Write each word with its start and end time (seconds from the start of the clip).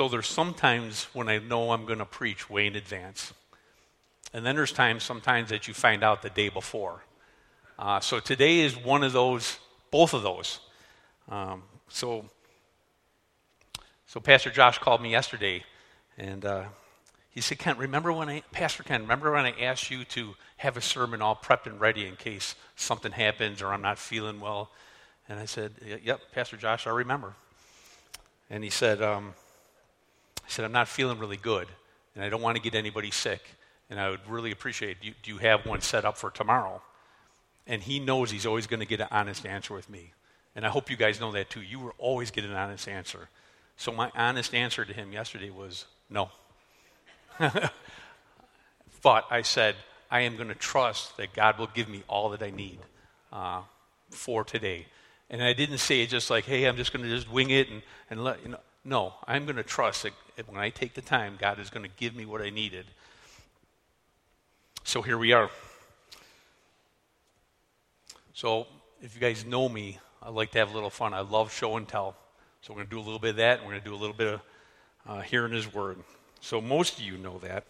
So 0.00 0.08
there's 0.08 0.28
sometimes 0.28 1.08
when 1.12 1.28
I 1.28 1.40
know 1.40 1.72
I'm 1.72 1.84
going 1.84 1.98
to 1.98 2.06
preach 2.06 2.48
way 2.48 2.66
in 2.66 2.74
advance. 2.74 3.34
And 4.32 4.46
then 4.46 4.56
there's 4.56 4.72
times 4.72 5.02
sometimes 5.02 5.50
that 5.50 5.68
you 5.68 5.74
find 5.74 6.02
out 6.02 6.22
the 6.22 6.30
day 6.30 6.48
before. 6.48 7.04
Uh, 7.78 8.00
so 8.00 8.18
today 8.18 8.60
is 8.60 8.74
one 8.78 9.02
of 9.02 9.12
those, 9.12 9.58
both 9.90 10.14
of 10.14 10.22
those. 10.22 10.60
Um, 11.28 11.64
so, 11.88 12.24
so 14.06 14.20
Pastor 14.20 14.48
Josh 14.48 14.78
called 14.78 15.02
me 15.02 15.10
yesterday, 15.10 15.64
and 16.16 16.46
uh, 16.46 16.64
he 17.28 17.42
said, 17.42 17.58
"Ken, 17.58 17.76
remember 17.76 18.10
when 18.10 18.30
I, 18.30 18.42
Pastor 18.52 18.82
Ken, 18.82 19.02
remember 19.02 19.30
when 19.30 19.44
I 19.44 19.50
asked 19.60 19.90
you 19.90 20.06
to 20.06 20.34
have 20.56 20.78
a 20.78 20.80
sermon 20.80 21.20
all 21.20 21.36
prepped 21.36 21.66
and 21.66 21.78
ready 21.78 22.06
in 22.06 22.16
case 22.16 22.54
something 22.74 23.12
happens 23.12 23.60
or 23.60 23.66
I'm 23.66 23.82
not 23.82 23.98
feeling 23.98 24.40
well?" 24.40 24.70
And 25.28 25.38
I 25.38 25.44
said, 25.44 25.72
"Yep, 26.02 26.20
Pastor 26.32 26.56
Josh, 26.56 26.86
I 26.86 26.90
remember." 26.90 27.34
And 28.48 28.64
he 28.64 28.70
said, 28.70 29.02
um, 29.02 29.34
"I 30.44 30.48
said 30.48 30.64
I'm 30.64 30.72
not 30.72 30.88
feeling 30.88 31.18
really 31.18 31.36
good, 31.36 31.68
and 32.14 32.24
I 32.24 32.28
don't 32.28 32.42
want 32.42 32.56
to 32.56 32.62
get 32.62 32.74
anybody 32.74 33.10
sick, 33.10 33.42
and 33.88 34.00
I 34.00 34.10
would 34.10 34.26
really 34.28 34.50
appreciate. 34.50 35.00
Do 35.00 35.08
you, 35.08 35.14
do 35.22 35.30
you 35.30 35.38
have 35.38 35.66
one 35.66 35.80
set 35.80 36.04
up 36.04 36.16
for 36.16 36.30
tomorrow?" 36.30 36.82
And 37.66 37.82
he 37.82 38.00
knows 38.00 38.30
he's 38.30 38.46
always 38.46 38.66
going 38.66 38.80
to 38.80 38.86
get 38.86 39.00
an 39.00 39.08
honest 39.10 39.46
answer 39.46 39.74
with 39.74 39.88
me. 39.88 40.12
And 40.56 40.66
I 40.66 40.68
hope 40.70 40.90
you 40.90 40.96
guys 40.96 41.20
know 41.20 41.30
that 41.32 41.50
too. 41.50 41.62
You 41.62 41.78
will 41.78 41.94
always 41.98 42.30
get 42.30 42.44
an 42.44 42.52
honest 42.52 42.88
answer. 42.88 43.28
So 43.76 43.92
my 43.92 44.10
honest 44.14 44.54
answer 44.54 44.84
to 44.84 44.92
him 44.92 45.12
yesterday 45.12 45.50
was 45.50 45.86
no. 46.08 46.30
but 47.38 49.24
I 49.30 49.42
said, 49.42 49.76
I 50.10 50.20
am 50.22 50.36
going 50.36 50.48
to 50.48 50.54
trust 50.54 51.16
that 51.16 51.32
God 51.32 51.58
will 51.58 51.68
give 51.68 51.88
me 51.88 52.02
all 52.08 52.30
that 52.30 52.42
I 52.42 52.50
need 52.50 52.80
uh, 53.32 53.62
for 54.10 54.44
today. 54.44 54.86
And 55.30 55.42
I 55.42 55.52
didn't 55.52 55.78
say 55.78 56.00
it 56.02 56.08
just 56.08 56.28
like, 56.28 56.44
hey, 56.44 56.66
I'm 56.66 56.76
just 56.76 56.92
going 56.92 57.04
to 57.04 57.10
just 57.10 57.30
wing 57.30 57.50
it 57.50 57.70
and, 57.70 57.82
and 58.10 58.24
let 58.24 58.42
you 58.42 58.50
know. 58.50 58.60
No, 58.84 59.14
I'm 59.26 59.44
going 59.44 59.56
to 59.56 59.62
trust 59.62 60.02
that 60.02 60.12
when 60.48 60.60
I 60.60 60.70
take 60.70 60.94
the 60.94 61.02
time, 61.02 61.36
God 61.38 61.58
is 61.58 61.70
going 61.70 61.84
to 61.84 61.92
give 61.96 62.14
me 62.14 62.24
what 62.24 62.40
I 62.40 62.50
needed. 62.50 62.86
So 64.84 65.02
here 65.02 65.18
we 65.18 65.32
are. 65.32 65.50
So 68.32 68.66
if 69.02 69.14
you 69.14 69.20
guys 69.20 69.44
know 69.44 69.68
me, 69.68 69.98
I 70.22 70.30
like 70.30 70.50
to 70.52 70.58
have 70.58 70.70
a 70.70 70.74
little 70.74 70.90
fun. 70.90 71.14
I 71.14 71.20
love 71.20 71.52
show 71.52 71.76
and 71.76 71.86
tell. 71.86 72.16
So 72.62 72.72
we're 72.72 72.78
going 72.78 72.88
to 72.88 72.90
do 72.90 72.98
a 72.98 73.04
little 73.04 73.18
bit 73.18 73.30
of 73.30 73.36
that, 73.36 73.58
and 73.58 73.66
we're 73.66 73.72
going 73.72 73.82
to 73.82 73.88
do 73.88 73.94
a 73.94 73.96
little 73.96 74.16
bit 74.16 74.34
of 74.34 74.40
uh, 75.06 75.20
hearing 75.20 75.52
His 75.52 75.72
Word. 75.72 75.98
So 76.40 76.60
most 76.60 76.98
of 76.98 77.04
you 77.04 77.16
know 77.16 77.38
that. 77.38 77.64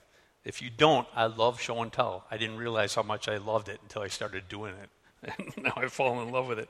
If 0.45 0.63
you 0.63 0.71
don't, 0.71 1.07
I 1.15 1.27
love 1.27 1.61
show 1.61 1.83
and 1.83 1.93
tell. 1.93 2.25
I 2.31 2.39
didn't 2.39 2.57
realize 2.57 2.95
how 2.95 3.03
much 3.03 3.29
I 3.29 3.37
loved 3.37 3.69
it 3.69 3.79
until 3.83 4.03
I 4.03 4.09
started 4.09 4.49
doing 4.49 4.75
it. 4.83 5.35
And 5.39 5.53
now 5.65 5.73
I've 5.77 5.93
fallen 5.93 6.27
in 6.27 6.33
love 6.33 6.49
with 6.49 6.59
it. 6.59 6.69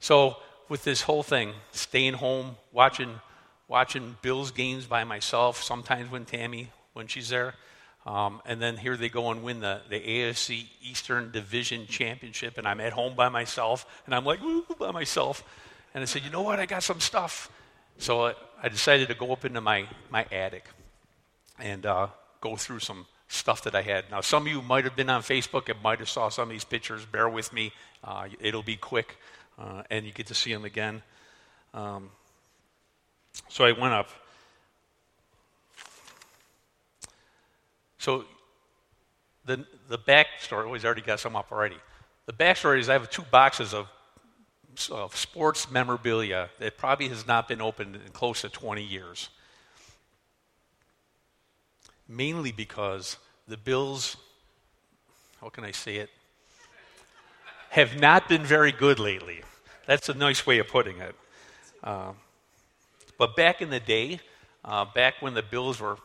So 0.00 0.36
with 0.68 0.84
this 0.84 1.02
whole 1.02 1.22
thing, 1.22 1.52
staying 1.70 2.14
home, 2.14 2.56
watching, 2.72 3.20
watching 3.68 4.16
Bills 4.22 4.50
games 4.50 4.86
by 4.86 5.04
myself, 5.04 5.62
sometimes 5.62 6.10
when 6.10 6.24
Tammy, 6.24 6.70
when 6.92 7.06
she's 7.06 7.28
there, 7.28 7.54
um, 8.06 8.42
and 8.44 8.60
then 8.60 8.76
here 8.76 8.96
they 8.96 9.08
go 9.08 9.30
and 9.30 9.42
win 9.42 9.60
the, 9.60 9.80
the 9.88 9.98
AFC 9.98 10.66
Eastern 10.82 11.30
Division 11.30 11.86
Championship, 11.86 12.58
and 12.58 12.68
I'm 12.68 12.80
at 12.80 12.92
home 12.92 13.14
by 13.14 13.30
myself, 13.30 13.86
and 14.04 14.14
I'm 14.14 14.24
like, 14.24 14.42
woo, 14.42 14.64
by 14.78 14.90
myself. 14.90 15.42
And 15.94 16.02
I 16.02 16.04
said, 16.04 16.22
you 16.22 16.30
know 16.30 16.42
what? 16.42 16.60
I 16.60 16.66
got 16.66 16.82
some 16.82 17.00
stuff. 17.00 17.50
So 17.98 18.26
I, 18.26 18.34
I 18.62 18.68
decided 18.68 19.08
to 19.08 19.14
go 19.14 19.32
up 19.32 19.44
into 19.44 19.60
my, 19.60 19.86
my 20.10 20.26
attic 20.30 20.66
and 21.58 21.86
uh, 21.86 22.08
go 22.40 22.56
through 22.56 22.80
some 22.80 23.06
stuff 23.28 23.62
that 23.62 23.74
I 23.74 23.82
had. 23.82 24.10
Now, 24.10 24.20
some 24.20 24.46
of 24.46 24.52
you 24.52 24.60
might 24.60 24.84
have 24.84 24.96
been 24.96 25.08
on 25.08 25.22
Facebook 25.22 25.70
and 25.70 25.82
might 25.82 26.00
have 26.00 26.08
saw 26.08 26.28
some 26.28 26.44
of 26.44 26.50
these 26.50 26.64
pictures. 26.64 27.06
Bear 27.06 27.28
with 27.28 27.52
me. 27.52 27.72
Uh, 28.02 28.28
it'll 28.40 28.62
be 28.62 28.76
quick, 28.76 29.16
uh, 29.58 29.82
and 29.90 30.04
you 30.04 30.12
get 30.12 30.26
to 30.26 30.34
see 30.34 30.52
them 30.52 30.64
again. 30.64 31.02
Um, 31.72 32.10
so 33.48 33.64
I 33.64 33.72
went 33.72 33.94
up. 33.94 34.08
So 37.98 38.24
the, 39.44 39.64
the 39.88 39.98
backstory, 39.98 40.68
oh, 40.68 40.74
he's 40.74 40.84
already 40.84 41.02
got 41.02 41.20
some 41.20 41.36
up 41.36 41.50
already. 41.52 41.76
The 42.26 42.32
backstory 42.32 42.78
is 42.78 42.88
I 42.88 42.94
have 42.94 43.10
two 43.10 43.22
boxes 43.22 43.74
of, 43.74 43.88
of 44.90 45.16
sports 45.16 45.70
memorabilia 45.70 46.50
that 46.58 46.76
probably 46.76 47.08
has 47.08 47.26
not 47.26 47.48
been 47.48 47.60
opened 47.60 47.96
in 47.96 48.12
close 48.12 48.42
to 48.42 48.48
20 48.48 48.82
years. 48.82 49.28
Mainly 52.08 52.52
because 52.52 53.16
the 53.48 53.56
Bills, 53.56 54.16
how 55.40 55.48
can 55.48 55.64
I 55.64 55.70
say 55.70 55.96
it, 55.96 56.10
have 57.70 57.98
not 57.98 58.28
been 58.28 58.42
very 58.42 58.72
good 58.72 58.98
lately. 58.98 59.42
That's 59.86 60.08
a 60.08 60.14
nice 60.14 60.46
way 60.46 60.58
of 60.58 60.68
putting 60.68 60.98
it. 60.98 61.14
Uh, 61.82 62.12
but 63.18 63.36
back 63.36 63.62
in 63.62 63.70
the 63.70 63.80
day, 63.80 64.20
uh, 64.64 64.84
back 64.94 65.14
when 65.20 65.34
the 65.34 65.42
Bills 65.42 65.80
were 65.80 65.96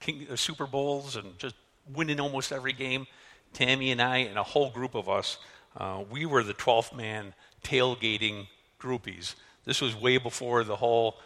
King, 0.00 0.26
uh, 0.30 0.36
Super 0.36 0.66
Bowls 0.66 1.16
and 1.16 1.38
just 1.38 1.54
winning 1.92 2.20
almost 2.20 2.52
every 2.52 2.72
game. 2.72 3.06
Tammy 3.52 3.90
and 3.90 4.02
I 4.02 4.18
and 4.18 4.38
a 4.38 4.42
whole 4.42 4.70
group 4.70 4.94
of 4.94 5.08
us, 5.08 5.38
uh, 5.76 6.02
we 6.10 6.26
were 6.26 6.42
the 6.42 6.54
12th 6.54 6.94
man 6.94 7.34
tailgating 7.64 8.46
groupies. 8.80 9.34
This 9.64 9.80
was 9.80 10.00
way 10.00 10.18
before 10.18 10.64
the 10.64 10.76
whole 10.76 11.16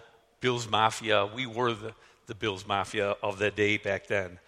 Bills 0.41 0.69
Mafia. 0.69 1.27
We 1.27 1.47
were 1.47 1.73
the, 1.73 1.93
the 2.27 2.35
Bills 2.35 2.67
Mafia 2.67 3.17
of 3.23 3.39
that 3.39 3.57
day 3.57 3.77
back 3.77 4.07
then. 4.07 4.39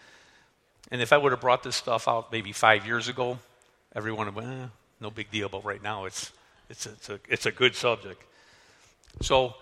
And 0.91 1.01
if 1.01 1.13
I 1.13 1.19
would 1.19 1.33
have 1.33 1.41
brought 1.41 1.63
this 1.63 1.77
stuff 1.77 2.09
out 2.09 2.33
maybe 2.33 2.53
five 2.53 2.87
years 2.87 3.09
ago, 3.09 3.39
everyone 3.95 4.35
would 4.35 4.45
have 4.45 4.53
eh, 4.53 4.67
no 5.01 5.11
big 5.11 5.31
deal. 5.31 5.49
But 5.49 5.65
right 5.65 5.83
now, 5.83 6.05
it's, 6.05 6.33
it's, 6.69 6.87
it's, 6.87 7.09
a, 7.09 7.21
it's 7.29 7.47
a 7.47 7.51
good 7.51 7.75
subject. 7.75 8.23
So 9.21 9.55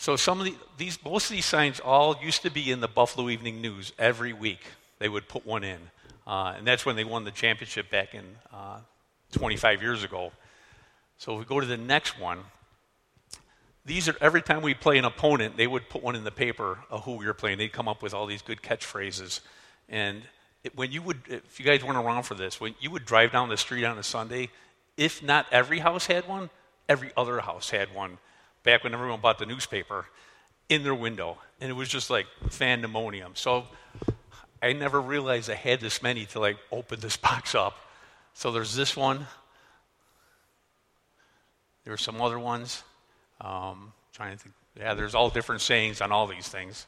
so 0.00 0.16
some 0.16 0.40
of 0.40 0.46
the, 0.46 0.54
these, 0.78 0.98
most 1.04 1.26
of 1.26 1.36
these 1.36 1.44
signs 1.44 1.78
all 1.78 2.16
used 2.22 2.40
to 2.44 2.50
be 2.50 2.72
in 2.72 2.80
the 2.80 2.88
Buffalo 2.88 3.28
Evening 3.28 3.60
News 3.60 3.92
every 3.98 4.32
week. 4.32 4.62
They 4.98 5.10
would 5.10 5.28
put 5.28 5.44
one 5.44 5.62
in, 5.62 5.78
uh, 6.26 6.54
and 6.56 6.66
that's 6.66 6.86
when 6.86 6.96
they 6.96 7.04
won 7.04 7.24
the 7.24 7.30
championship 7.30 7.90
back 7.90 8.14
in 8.14 8.24
uh, 8.50 8.78
25 9.32 9.82
years 9.82 10.02
ago. 10.02 10.32
So 11.18 11.34
if 11.34 11.40
we 11.40 11.44
go 11.44 11.60
to 11.60 11.66
the 11.66 11.76
next 11.76 12.18
one, 12.18 12.38
these 13.84 14.08
are 14.08 14.16
every 14.22 14.40
time 14.40 14.62
we 14.62 14.72
play 14.72 14.96
an 14.96 15.04
opponent, 15.04 15.58
they 15.58 15.66
would 15.66 15.90
put 15.90 16.02
one 16.02 16.16
in 16.16 16.24
the 16.24 16.30
paper 16.30 16.78
of 16.88 17.04
who 17.04 17.16
we 17.16 17.26
were 17.26 17.34
playing. 17.34 17.58
They'd 17.58 17.70
come 17.70 17.86
up 17.86 18.02
with 18.02 18.14
all 18.14 18.24
these 18.24 18.40
good 18.40 18.62
catchphrases, 18.62 19.40
and 19.86 20.22
it, 20.64 20.74
when 20.74 20.92
you 20.92 21.02
would, 21.02 21.20
if 21.28 21.60
you 21.60 21.66
guys 21.66 21.84
weren't 21.84 21.98
around 21.98 22.22
for 22.22 22.34
this, 22.34 22.58
when 22.58 22.74
you 22.80 22.90
would 22.90 23.04
drive 23.04 23.32
down 23.32 23.50
the 23.50 23.58
street 23.58 23.84
on 23.84 23.98
a 23.98 24.02
Sunday, 24.02 24.48
if 24.96 25.22
not 25.22 25.44
every 25.52 25.80
house 25.80 26.06
had 26.06 26.26
one, 26.26 26.48
every 26.88 27.12
other 27.18 27.40
house 27.40 27.68
had 27.68 27.94
one 27.94 28.16
back 28.62 28.84
when 28.84 28.94
everyone 28.94 29.20
bought 29.20 29.38
the 29.38 29.46
newspaper, 29.46 30.06
in 30.70 30.84
their 30.84 30.94
window. 30.94 31.36
And 31.60 31.68
it 31.68 31.74
was 31.74 31.90
just 31.90 32.08
like 32.08 32.26
pandemonium. 32.58 33.32
So 33.34 33.64
I 34.62 34.72
never 34.72 35.00
realized 35.00 35.50
I 35.50 35.54
had 35.54 35.80
this 35.80 36.02
many 36.02 36.24
till 36.24 36.44
I 36.44 36.54
opened 36.72 37.02
this 37.02 37.16
box 37.28 37.54
up. 37.54 37.76
So 38.32 38.50
there's 38.50 38.74
this 38.74 38.96
one. 38.96 39.26
There 41.84 41.92
are 41.92 41.98
some 41.98 42.22
other 42.22 42.38
ones. 42.38 42.82
Um, 43.40 43.92
trying 44.14 44.36
to 44.36 44.38
think. 44.38 44.54
Yeah, 44.78 44.94
there's 44.94 45.14
all 45.14 45.28
different 45.28 45.60
sayings 45.60 46.00
on 46.00 46.12
all 46.12 46.26
these 46.26 46.48
things. 46.48 46.86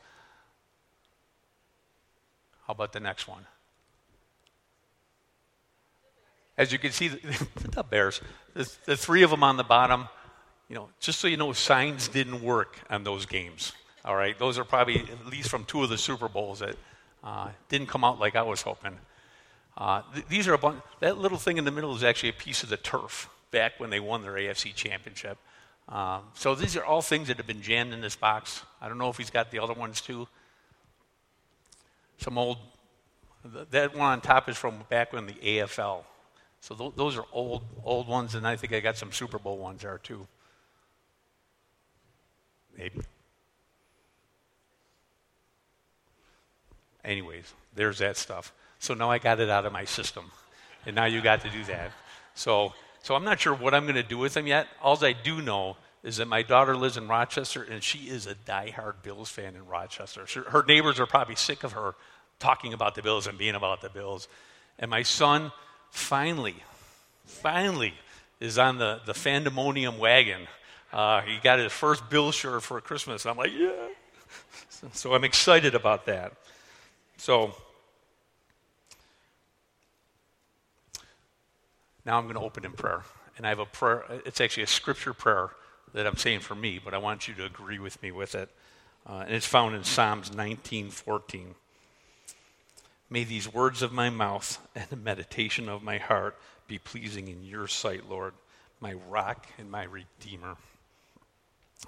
How 2.66 2.72
about 2.72 2.92
the 2.92 3.00
next 3.00 3.26
one? 3.26 3.44
As 6.56 6.70
you 6.70 6.78
can 6.78 6.92
see, 6.92 7.08
the 7.56 7.82
bears, 7.82 8.20
the, 8.54 8.70
the 8.84 8.96
three 8.96 9.22
of 9.22 9.30
them 9.30 9.42
on 9.42 9.56
the 9.56 9.64
bottom 9.64 10.08
you 10.72 10.78
know, 10.78 10.88
just 11.00 11.20
so 11.20 11.28
you 11.28 11.36
know, 11.36 11.52
signs 11.52 12.08
didn't 12.08 12.42
work 12.42 12.78
on 12.88 13.04
those 13.04 13.26
games. 13.26 13.72
All 14.06 14.16
right, 14.16 14.38
those 14.38 14.58
are 14.58 14.64
probably 14.64 15.00
at 15.00 15.26
least 15.26 15.50
from 15.50 15.66
two 15.66 15.82
of 15.82 15.90
the 15.90 15.98
Super 15.98 16.30
Bowls 16.30 16.60
that 16.60 16.76
uh, 17.22 17.50
didn't 17.68 17.88
come 17.88 18.04
out 18.04 18.18
like 18.18 18.36
I 18.36 18.42
was 18.42 18.62
hoping. 18.62 18.96
Uh, 19.76 20.00
th- 20.14 20.26
these 20.28 20.48
are 20.48 20.54
a 20.54 20.58
bunch. 20.58 20.80
That 21.00 21.18
little 21.18 21.36
thing 21.36 21.58
in 21.58 21.66
the 21.66 21.70
middle 21.70 21.94
is 21.94 22.02
actually 22.02 22.30
a 22.30 22.32
piece 22.32 22.62
of 22.62 22.70
the 22.70 22.78
turf 22.78 23.28
back 23.50 23.78
when 23.80 23.90
they 23.90 24.00
won 24.00 24.22
their 24.22 24.32
AFC 24.32 24.74
championship. 24.74 25.36
Um, 25.90 26.22
so 26.32 26.54
these 26.54 26.74
are 26.74 26.84
all 26.86 27.02
things 27.02 27.28
that 27.28 27.36
have 27.36 27.46
been 27.46 27.60
jammed 27.60 27.92
in 27.92 28.00
this 28.00 28.16
box. 28.16 28.62
I 28.80 28.88
don't 28.88 28.96
know 28.96 29.10
if 29.10 29.18
he's 29.18 29.28
got 29.28 29.50
the 29.50 29.58
other 29.58 29.74
ones 29.74 30.00
too. 30.00 30.26
Some 32.16 32.38
old. 32.38 32.56
That 33.72 33.94
one 33.94 34.06
on 34.06 34.22
top 34.22 34.48
is 34.48 34.56
from 34.56 34.84
back 34.88 35.12
when 35.12 35.26
the 35.26 35.34
AFL. 35.34 36.04
So 36.60 36.74
th- 36.74 36.92
those 36.96 37.18
are 37.18 37.26
old, 37.30 37.62
old 37.84 38.08
ones, 38.08 38.34
and 38.34 38.46
I 38.46 38.56
think 38.56 38.72
I 38.72 38.80
got 38.80 38.96
some 38.96 39.12
Super 39.12 39.38
Bowl 39.38 39.58
ones 39.58 39.82
there 39.82 39.98
too. 39.98 40.26
Maybe. 42.76 43.00
Anyways, 47.04 47.52
there's 47.74 47.98
that 47.98 48.16
stuff. 48.16 48.52
So 48.78 48.94
now 48.94 49.10
I 49.10 49.18
got 49.18 49.40
it 49.40 49.50
out 49.50 49.66
of 49.66 49.72
my 49.72 49.84
system. 49.84 50.30
And 50.86 50.96
now 50.96 51.04
you 51.04 51.20
got 51.20 51.40
to 51.42 51.50
do 51.50 51.64
that. 51.64 51.92
So, 52.34 52.72
so 53.02 53.14
I'm 53.14 53.24
not 53.24 53.40
sure 53.40 53.54
what 53.54 53.74
I'm 53.74 53.84
going 53.84 53.96
to 53.96 54.02
do 54.02 54.18
with 54.18 54.34
them 54.34 54.46
yet. 54.46 54.66
All 54.80 55.02
I 55.04 55.12
do 55.12 55.40
know 55.40 55.76
is 56.02 56.16
that 56.16 56.26
my 56.26 56.42
daughter 56.42 56.76
lives 56.76 56.96
in 56.96 57.06
Rochester 57.06 57.62
and 57.62 57.82
she 57.82 58.08
is 58.08 58.26
a 58.26 58.34
die-hard 58.34 59.02
Bills 59.02 59.28
fan 59.28 59.54
in 59.54 59.66
Rochester. 59.66 60.26
Her 60.48 60.64
neighbors 60.66 60.98
are 60.98 61.06
probably 61.06 61.36
sick 61.36 61.62
of 61.62 61.72
her 61.72 61.94
talking 62.38 62.72
about 62.72 62.96
the 62.96 63.02
Bills 63.02 63.28
and 63.28 63.38
being 63.38 63.54
about 63.54 63.82
the 63.82 63.88
Bills. 63.88 64.26
And 64.78 64.90
my 64.90 65.02
son 65.02 65.52
finally, 65.90 66.56
finally 67.24 67.94
is 68.40 68.58
on 68.58 68.78
the, 68.78 69.00
the 69.06 69.12
fandemonium 69.12 69.98
wagon 69.98 70.48
uh, 70.92 71.22
he 71.22 71.38
got 71.38 71.58
his 71.58 71.72
first 71.72 72.08
Bill 72.10 72.32
shirt 72.32 72.62
for 72.62 72.80
Christmas. 72.80 73.24
I'm 73.24 73.36
like, 73.36 73.52
yeah. 73.52 73.88
so 74.92 75.14
I'm 75.14 75.24
excited 75.24 75.74
about 75.74 76.06
that. 76.06 76.32
So 77.16 77.54
now 82.04 82.18
I'm 82.18 82.24
going 82.24 82.34
to 82.36 82.42
open 82.42 82.64
in 82.64 82.72
prayer. 82.72 83.02
And 83.36 83.46
I 83.46 83.48
have 83.48 83.58
a 83.58 83.66
prayer, 83.66 84.04
it's 84.26 84.40
actually 84.40 84.64
a 84.64 84.68
scripture 84.68 85.14
prayer 85.14 85.50
that 85.94 86.06
I'm 86.06 86.16
saying 86.16 86.40
for 86.40 86.54
me, 86.54 86.80
but 86.82 86.94
I 86.94 86.98
want 86.98 87.28
you 87.28 87.34
to 87.34 87.44
agree 87.44 87.78
with 87.78 88.02
me 88.02 88.12
with 88.12 88.34
it. 88.34 88.50
Uh, 89.06 89.24
and 89.26 89.34
it's 89.34 89.46
found 89.46 89.74
in 89.74 89.84
Psalms 89.84 90.30
19:14. 90.30 91.54
May 93.10 93.24
these 93.24 93.52
words 93.52 93.82
of 93.82 93.92
my 93.92 94.10
mouth 94.10 94.58
and 94.74 94.88
the 94.88 94.96
meditation 94.96 95.68
of 95.68 95.82
my 95.82 95.98
heart 95.98 96.38
be 96.66 96.78
pleasing 96.78 97.28
in 97.28 97.44
your 97.44 97.68
sight, 97.68 98.08
Lord, 98.08 98.32
my 98.80 98.94
rock 98.94 99.46
and 99.58 99.70
my 99.70 99.84
redeemer. 99.84 100.56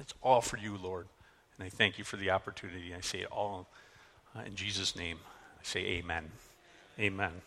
It's 0.01 0.15
all 0.23 0.41
for 0.41 0.57
you, 0.57 0.77
Lord. 0.77 1.07
And 1.59 1.67
I 1.67 1.71
thank 1.71 1.99
you 1.99 2.05
for 2.05 2.17
the 2.17 2.31
opportunity. 2.31 2.95
I 2.95 3.01
say 3.01 3.21
it 3.21 3.29
all 3.31 3.69
uh, 4.37 4.43
in 4.47 4.57
Jesus' 4.57 4.97
name. 4.97 5.19
I 5.59 5.65
say 5.65 5.81
amen. 5.81 6.31
Amen. 6.99 7.43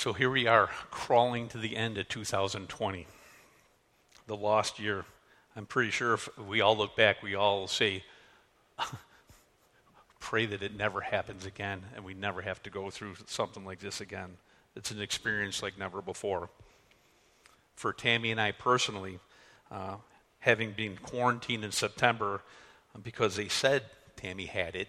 So 0.00 0.14
here 0.14 0.30
we 0.30 0.46
are, 0.46 0.70
crawling 0.90 1.48
to 1.48 1.58
the 1.58 1.76
end 1.76 1.98
of 1.98 2.08
2020, 2.08 3.06
the 4.26 4.34
lost 4.34 4.78
year. 4.78 5.04
I'm 5.54 5.66
pretty 5.66 5.90
sure 5.90 6.14
if 6.14 6.38
we 6.38 6.62
all 6.62 6.74
look 6.74 6.96
back, 6.96 7.22
we 7.22 7.34
all 7.34 7.66
say, 7.66 8.02
pray 10.20 10.46
that 10.46 10.62
it 10.62 10.76
never 10.76 11.00
happens 11.00 11.44
again 11.44 11.82
and 11.96 12.04
we 12.04 12.14
never 12.14 12.42
have 12.42 12.62
to 12.62 12.70
go 12.70 12.90
through 12.90 13.14
something 13.26 13.64
like 13.64 13.80
this 13.80 14.00
again. 14.00 14.36
It's 14.76 14.90
an 14.90 15.00
experience 15.00 15.62
like 15.62 15.78
never 15.78 16.00
before. 16.00 16.50
For 17.74 17.92
Tammy 17.92 18.30
and 18.30 18.40
I 18.40 18.52
personally, 18.52 19.18
uh, 19.70 19.96
having 20.40 20.72
been 20.72 20.96
quarantined 20.96 21.64
in 21.64 21.72
September 21.72 22.42
because 23.02 23.36
they 23.36 23.48
said 23.48 23.84
Tammy 24.16 24.46
had 24.46 24.76
it, 24.76 24.88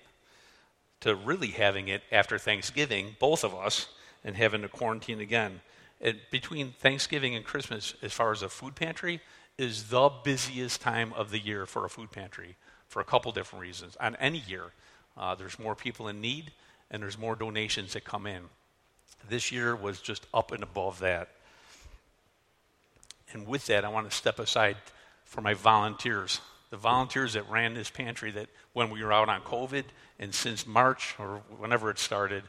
to 1.02 1.16
really 1.16 1.48
having 1.48 1.88
it 1.88 2.04
after 2.12 2.38
Thanksgiving, 2.38 3.16
both 3.20 3.44
of 3.44 3.56
us, 3.56 3.88
and 4.24 4.36
having 4.36 4.62
to 4.62 4.68
quarantine 4.68 5.20
again. 5.20 5.62
It, 6.00 6.30
between 6.32 6.74
Thanksgiving 6.74 7.36
and 7.36 7.46
Christmas, 7.46 7.96
as 8.02 8.14
far 8.14 8.32
as 8.32 8.42
a 8.42 8.50
food 8.50 8.76
pantry, 8.76 9.22
is 9.58 9.90
the 9.90 10.10
busiest 10.24 10.82
time 10.82 11.14
of 11.14 11.32
the 11.32 11.40
year 11.40 11.66
for 11.66 11.86
a 11.86 11.90
food 11.90 12.12
pantry 12.12 12.56
for 12.88 13.00
a 13.00 13.06
couple 13.06 13.32
different 13.32 13.62
reasons. 13.62 13.96
On 14.00 14.16
any 14.18 14.40
year, 14.40 14.74
uh, 15.18 15.36
there's 15.36 15.60
more 15.60 15.76
people 15.76 16.08
in 16.08 16.22
need 16.22 16.52
and 16.90 17.02
there's 17.02 17.18
more 17.18 17.36
donations 17.36 17.94
that 17.94 18.04
come 18.04 18.28
in. 18.28 18.44
This 19.30 19.52
year 19.52 19.76
was 19.76 20.02
just 20.02 20.26
up 20.34 20.52
and 20.52 20.64
above 20.64 21.00
that. 21.00 21.30
And 23.34 23.48
with 23.48 23.68
that, 23.68 23.86
I 23.86 23.90
want 23.90 24.10
to 24.10 24.16
step 24.16 24.40
aside 24.40 24.78
for 25.24 25.42
my 25.42 25.54
volunteers. 25.54 26.42
The 26.70 26.78
volunteers 26.78 27.34
that 27.34 27.50
ran 27.50 27.74
this 27.74 27.90
pantry 27.90 28.32
that 28.32 28.50
when 28.74 28.90
we 28.90 29.04
were 29.04 29.14
out 29.14 29.30
on 29.30 29.42
COVID 29.42 29.84
and 30.20 30.34
since 30.34 30.68
March 30.68 31.16
or 31.18 31.42
whenever 31.58 31.90
it 31.90 32.00
started, 32.00 32.44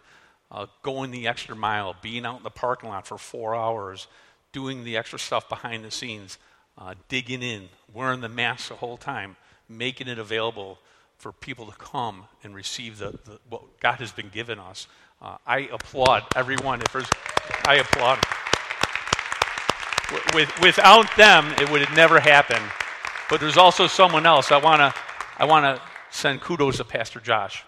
uh, 0.50 0.66
going 0.82 1.10
the 1.10 1.28
extra 1.28 1.56
mile, 1.56 1.96
being 2.02 2.26
out 2.26 2.38
in 2.38 2.42
the 2.42 2.50
parking 2.50 2.88
lot 2.88 3.06
for 3.06 3.18
four 3.18 3.54
hours, 3.54 4.06
doing 4.52 4.84
the 4.84 4.96
extra 4.96 5.18
stuff 5.18 5.48
behind 5.48 5.84
the 5.84 5.90
scenes, 5.90 6.38
uh, 6.76 6.94
digging 7.08 7.42
in, 7.42 7.68
wearing 7.92 8.20
the 8.20 8.28
mask 8.28 8.68
the 8.68 8.74
whole 8.74 8.96
time, 8.96 9.36
making 9.68 10.08
it 10.08 10.18
available 10.18 10.78
for 11.22 11.30
people 11.30 11.66
to 11.66 11.72
come 11.78 12.24
and 12.42 12.52
receive 12.52 12.98
the, 12.98 13.12
the 13.12 13.38
what 13.48 13.78
God 13.78 14.00
has 14.00 14.10
been 14.10 14.28
given 14.28 14.58
us. 14.58 14.88
Uh, 15.22 15.36
I 15.46 15.68
applaud 15.72 16.24
everyone. 16.34 16.82
If 16.82 16.96
I 17.64 17.76
applaud. 17.76 18.18
With, 20.34 20.52
without 20.60 21.06
them, 21.16 21.52
it 21.60 21.70
would 21.70 21.80
have 21.80 21.96
never 21.96 22.18
happened. 22.18 22.64
But 23.30 23.38
there's 23.38 23.56
also 23.56 23.86
someone 23.86 24.26
else. 24.26 24.50
I 24.50 24.56
want 24.56 24.80
to 24.80 24.92
I 25.38 25.44
wanna 25.44 25.80
send 26.10 26.40
kudos 26.40 26.78
to 26.78 26.84
Pastor 26.84 27.20
Josh. 27.20 27.64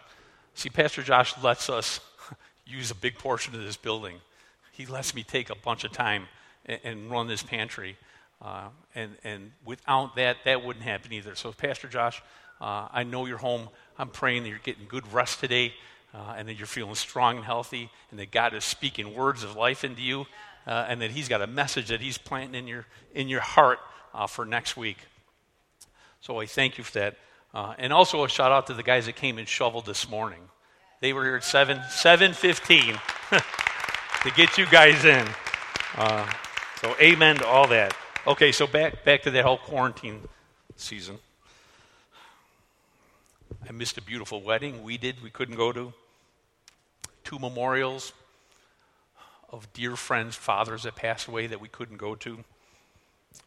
See, 0.55 0.69
Pastor 0.69 1.05
Josh 1.05 1.41
lets 1.41 1.71
us 1.71 2.01
use 2.67 2.91
a 2.91 2.97
big 2.97 3.19
portion 3.19 3.55
of 3.55 3.63
this 3.63 3.77
building. 3.77 4.17
He 4.73 4.85
lets 4.85 5.15
me 5.15 5.23
take 5.23 5.49
a 5.51 5.57
bunch 5.57 5.85
of 5.85 5.93
time 5.93 6.27
and, 6.67 6.81
and 6.83 7.11
run 7.11 7.29
this 7.29 7.45
pantry. 7.45 7.99
Uh, 8.43 8.71
and, 8.97 9.13
and 9.23 9.53
without 9.65 10.17
that, 10.17 10.39
that 10.45 10.65
wouldn't 10.65 10.85
happen 10.85 11.13
either. 11.13 11.37
So, 11.37 11.53
Pastor 11.53 11.87
Josh, 11.87 12.21
uh, 12.65 12.89
I 12.91 13.03
know 13.03 13.27
you're 13.27 13.37
home. 13.37 13.69
I'm 13.99 14.09
praying 14.09 14.45
that 14.45 14.49
you're 14.49 14.59
getting 14.59 14.87
good 14.89 15.13
rest 15.13 15.39
today 15.39 15.75
uh, 16.15 16.35
and 16.39 16.49
that 16.49 16.55
you're 16.55 16.67
feeling 16.67 16.95
strong 16.95 17.37
and 17.37 17.45
healthy 17.45 17.91
and 18.11 18.19
that 18.19 18.31
God 18.31 18.55
is 18.55 18.65
speaking 18.65 19.15
words 19.15 19.43
of 19.45 19.55
life 19.55 19.85
into 19.85 20.01
you 20.01 20.25
uh, 20.67 20.87
and 20.89 21.03
that 21.03 21.11
He's 21.11 21.29
got 21.29 21.43
a 21.43 21.47
message 21.47 21.89
that 21.89 22.01
He's 22.01 22.17
planting 22.17 22.55
in 22.55 22.67
your, 22.67 22.87
in 23.15 23.29
your 23.29 23.43
heart 23.43 23.81
uh, 24.15 24.27
for 24.27 24.47
next 24.47 24.79
week. 24.79 24.97
So, 26.23 26.41
I 26.41 26.47
thank 26.47 26.79
you 26.79 26.85
for 26.85 26.99
that. 27.01 27.17
Uh, 27.53 27.75
and 27.77 27.93
also 27.93 28.25
a 28.25 28.29
shout 28.31 28.51
out 28.51 28.67
to 28.69 28.75
the 28.75 28.83
guys 28.83 29.05
that 29.07 29.17
came 29.17 29.37
and 29.37 29.47
shoveled 29.47 29.85
this 29.85 30.09
morning. 30.09 30.41
They 31.01 31.13
were 31.13 31.23
here 31.23 31.37
at 31.37 31.45
7, 31.45 31.77
7.15 31.77 32.99
to 34.23 34.31
get 34.31 34.57
you 34.57 34.65
guys 34.67 35.05
in. 35.05 35.29
Uh, 35.97 36.33
so 36.81 36.97
amen 36.99 37.37
to 37.37 37.47
all 37.47 37.69
that. 37.69 37.95
Okay, 38.27 38.53
so 38.53 38.67
back, 38.67 39.05
back 39.05 39.23
to 39.25 39.31
that 39.33 39.45
whole 39.45 39.59
quarantine 39.59 40.21
season. 40.77 41.19
I 43.69 43.73
missed 43.73 43.97
a 43.97 44.03
beautiful 44.03 44.43
wedding. 44.43 44.83
We 44.83 44.99
did, 44.99 45.23
we 45.23 45.31
couldn't 45.31 45.57
go 45.57 45.73
to. 45.73 45.93
Two 47.23 47.39
memorials 47.39 48.13
of 49.51 49.73
dear 49.73 49.97
friends, 49.97 50.37
fathers 50.37 50.83
that 50.83 50.97
passed 50.97 51.29
away 51.29 51.47
that 51.47 51.61
we 51.61 51.69
couldn't 51.69 51.97
go 51.97 52.15
to. 52.17 52.45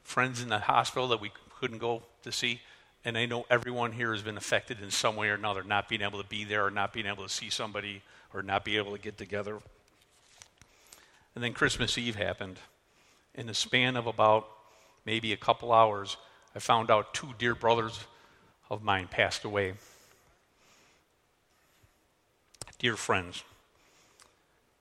Friends 0.04 0.42
in 0.42 0.50
the 0.50 0.60
hospital 0.60 1.08
that 1.10 1.22
we 1.22 1.32
couldn't 1.60 1.78
go 1.78 2.02
to 2.24 2.32
see. 2.32 2.62
And 3.06 3.18
I 3.18 3.26
know 3.26 3.46
everyone 3.50 3.92
here 3.92 4.12
has 4.12 4.22
been 4.22 4.38
affected 4.38 4.82
in 4.82 4.90
some 4.90 5.16
way 5.16 5.30
or 5.30 5.36
another, 5.36 5.64
not 5.64 5.88
being 5.88 6.02
able 6.02 6.22
to 6.22 6.28
be 6.28 6.44
there 6.44 6.66
or 6.66 6.72
not 6.72 6.94
being 6.94 7.06
able 7.06 7.24
to 7.24 7.30
see 7.30 7.50
somebody 7.50 8.02
or 8.34 8.42
not 8.42 8.66
be 8.66 8.78
able 8.78 8.94
to 8.94 9.02
get 9.02 9.18
together. 9.18 9.60
And 11.36 11.44
then 11.44 11.54
Christmas 11.54 11.98
Eve 11.98 12.16
happened. 12.16 12.58
In 13.36 13.46
the 13.46 13.54
span 13.54 13.96
of 13.96 14.08
about 14.08 14.48
maybe 15.06 15.32
a 15.32 15.38
couple 15.38 15.72
hours, 15.72 16.18
I 16.56 16.60
found 16.60 16.90
out 16.90 17.14
two 17.14 17.30
dear 17.38 17.54
brothers 17.54 18.00
of 18.70 18.84
mine 18.84 19.08
passed 19.08 19.44
away. 19.44 19.74
Dear 22.80 22.96
friends. 22.96 23.44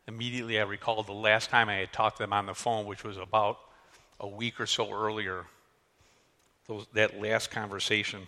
Immediately, 0.07 0.61
I 0.61 0.63
recalled 0.63 1.07
the 1.07 1.13
last 1.13 1.51
time 1.51 1.69
I 1.69 1.77
had 1.77 1.93
talked 1.93 2.19
to 2.19 2.23
them 2.23 2.33
on 2.33 2.47
the 2.47 2.55
phone, 2.55 2.87
which 2.87 3.03
was 3.03 3.17
about 3.17 3.59
a 4.21 4.29
week 4.29 4.61
or 4.61 4.67
so 4.67 4.93
earlier 4.93 5.47
those, 6.69 6.87
that 6.95 7.21
last 7.21 7.51
conversation, 7.51 8.21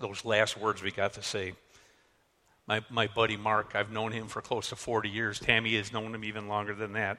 those 0.00 0.24
last 0.24 0.58
words 0.58 0.82
we 0.82 0.90
got 0.90 1.12
to 1.14 1.22
say. 1.22 1.54
My, 2.66 2.82
my 2.90 3.06
buddy 3.06 3.36
Mark, 3.36 3.72
I've 3.74 3.92
known 3.92 4.12
him 4.12 4.26
for 4.26 4.42
close 4.42 4.70
to 4.70 4.76
40 4.76 5.08
years. 5.08 5.38
Tammy 5.38 5.76
has 5.76 5.92
known 5.92 6.14
him 6.14 6.24
even 6.24 6.48
longer 6.48 6.74
than 6.74 6.94
that. 6.94 7.18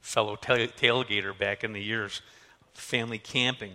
Fellow 0.00 0.36
tailgater 0.36 1.36
back 1.36 1.64
in 1.64 1.72
the 1.72 1.82
years, 1.82 2.20
family 2.74 3.18
camping. 3.18 3.72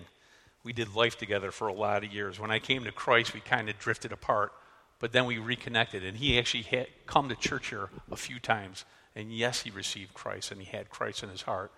We 0.63 0.73
did 0.73 0.93
life 0.93 1.17
together 1.17 1.51
for 1.51 1.67
a 1.67 1.73
lot 1.73 2.03
of 2.03 2.13
years. 2.13 2.39
When 2.39 2.51
I 2.51 2.59
came 2.59 2.83
to 2.83 2.91
Christ, 2.91 3.33
we 3.33 3.39
kind 3.39 3.69
of 3.69 3.79
drifted 3.79 4.11
apart, 4.11 4.51
but 4.99 5.11
then 5.11 5.25
we 5.25 5.37
reconnected. 5.37 6.03
And 6.03 6.17
he 6.17 6.37
actually 6.39 6.63
had 6.63 6.87
come 7.05 7.29
to 7.29 7.35
church 7.35 7.69
here 7.69 7.89
a 8.11 8.15
few 8.15 8.39
times. 8.39 8.85
And 9.15 9.31
yes, 9.31 9.61
he 9.61 9.69
received 9.69 10.13
Christ 10.13 10.51
and 10.51 10.61
he 10.61 10.65
had 10.65 10.89
Christ 10.89 11.23
in 11.23 11.29
his 11.29 11.43
heart. 11.43 11.71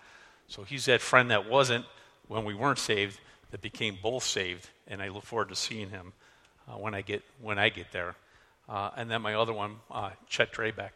So 0.46 0.62
he's 0.64 0.86
that 0.86 1.00
friend 1.00 1.30
that 1.30 1.48
wasn't 1.48 1.84
when 2.28 2.44
we 2.44 2.54
weren't 2.54 2.78
saved 2.78 3.20
that 3.50 3.60
became 3.60 3.98
both 4.02 4.24
saved, 4.24 4.68
and 4.86 5.02
I 5.02 5.08
look 5.08 5.24
forward 5.24 5.48
to 5.48 5.56
seeing 5.56 5.90
him 5.90 6.12
uh, 6.68 6.78
when 6.78 6.94
I 6.94 7.02
get 7.02 7.22
when 7.40 7.58
I 7.58 7.68
get 7.68 7.92
there. 7.92 8.14
Uh, 8.68 8.90
and 8.96 9.10
then 9.10 9.22
my 9.22 9.34
other 9.34 9.52
one, 9.52 9.76
uh, 9.90 10.10
Chet 10.28 10.52
Drebeck, 10.52 10.92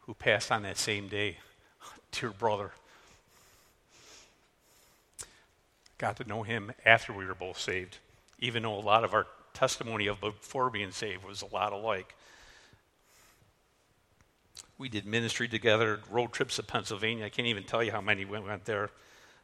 who 0.00 0.14
passed 0.14 0.50
on 0.50 0.62
that 0.62 0.76
same 0.76 1.08
day. 1.08 1.38
Dear 2.12 2.30
brother, 2.30 2.72
got 5.98 6.16
to 6.16 6.24
know 6.24 6.42
him 6.42 6.72
after 6.84 7.12
we 7.12 7.24
were 7.24 7.34
both 7.34 7.58
saved, 7.58 7.98
even 8.40 8.64
though 8.64 8.74
a 8.74 8.80
lot 8.80 9.04
of 9.04 9.14
our 9.14 9.26
testimony 9.54 10.06
of 10.06 10.20
before 10.20 10.70
being 10.70 10.90
saved 10.90 11.24
was 11.24 11.42
a 11.42 11.46
lot 11.46 11.72
alike. 11.72 12.14
We 14.78 14.88
did 14.88 15.06
ministry 15.06 15.48
together, 15.48 16.00
road 16.10 16.32
trips 16.32 16.56
to 16.56 16.62
Pennsylvania. 16.62 17.26
I 17.26 17.28
can't 17.28 17.48
even 17.48 17.62
tell 17.62 17.82
you 17.82 17.92
how 17.92 18.00
many 18.00 18.24
we 18.24 18.40
went 18.40 18.64
there. 18.64 18.90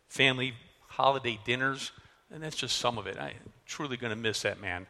Family 0.08 0.54
holiday 0.88 1.38
dinners, 1.44 1.92
and 2.32 2.42
that's 2.42 2.56
just 2.56 2.78
some 2.78 2.98
of 2.98 3.06
it. 3.06 3.16
I'm 3.18 3.34
truly 3.66 3.96
going 3.96 4.10
to 4.10 4.16
miss 4.16 4.42
that 4.42 4.60
man. 4.60 4.86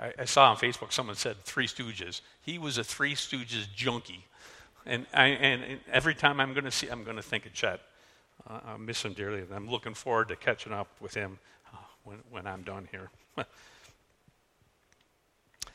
I, 0.00 0.12
I, 0.20 0.24
saw 0.24 0.50
on 0.50 0.56
Facebook 0.56 0.92
someone 0.92 1.16
said 1.16 1.36
Three 1.44 1.66
Stooges. 1.66 2.20
He 2.40 2.58
was 2.58 2.78
a 2.78 2.84
Three 2.84 3.14
Stooges 3.14 3.66
junkie, 3.74 4.24
and, 4.86 5.06
I, 5.12 5.26
and, 5.26 5.62
and 5.62 5.80
every 5.92 6.14
time 6.14 6.40
I'm 6.40 6.52
going 6.52 6.64
to 6.64 6.70
see, 6.70 6.88
I'm 6.88 7.04
going 7.04 7.16
to 7.16 7.22
think 7.22 7.46
of 7.46 7.52
Chet. 7.52 7.80
Uh, 8.48 8.60
I 8.66 8.76
miss 8.76 9.04
him 9.04 9.12
dearly, 9.12 9.40
and 9.40 9.52
I'm 9.52 9.68
looking 9.68 9.94
forward 9.94 10.28
to 10.28 10.36
catching 10.36 10.72
up 10.72 10.88
with 11.00 11.14
him 11.14 11.38
when, 12.08 12.18
when 12.30 12.46
I'm 12.46 12.62
done 12.62 12.88
here. 12.90 13.10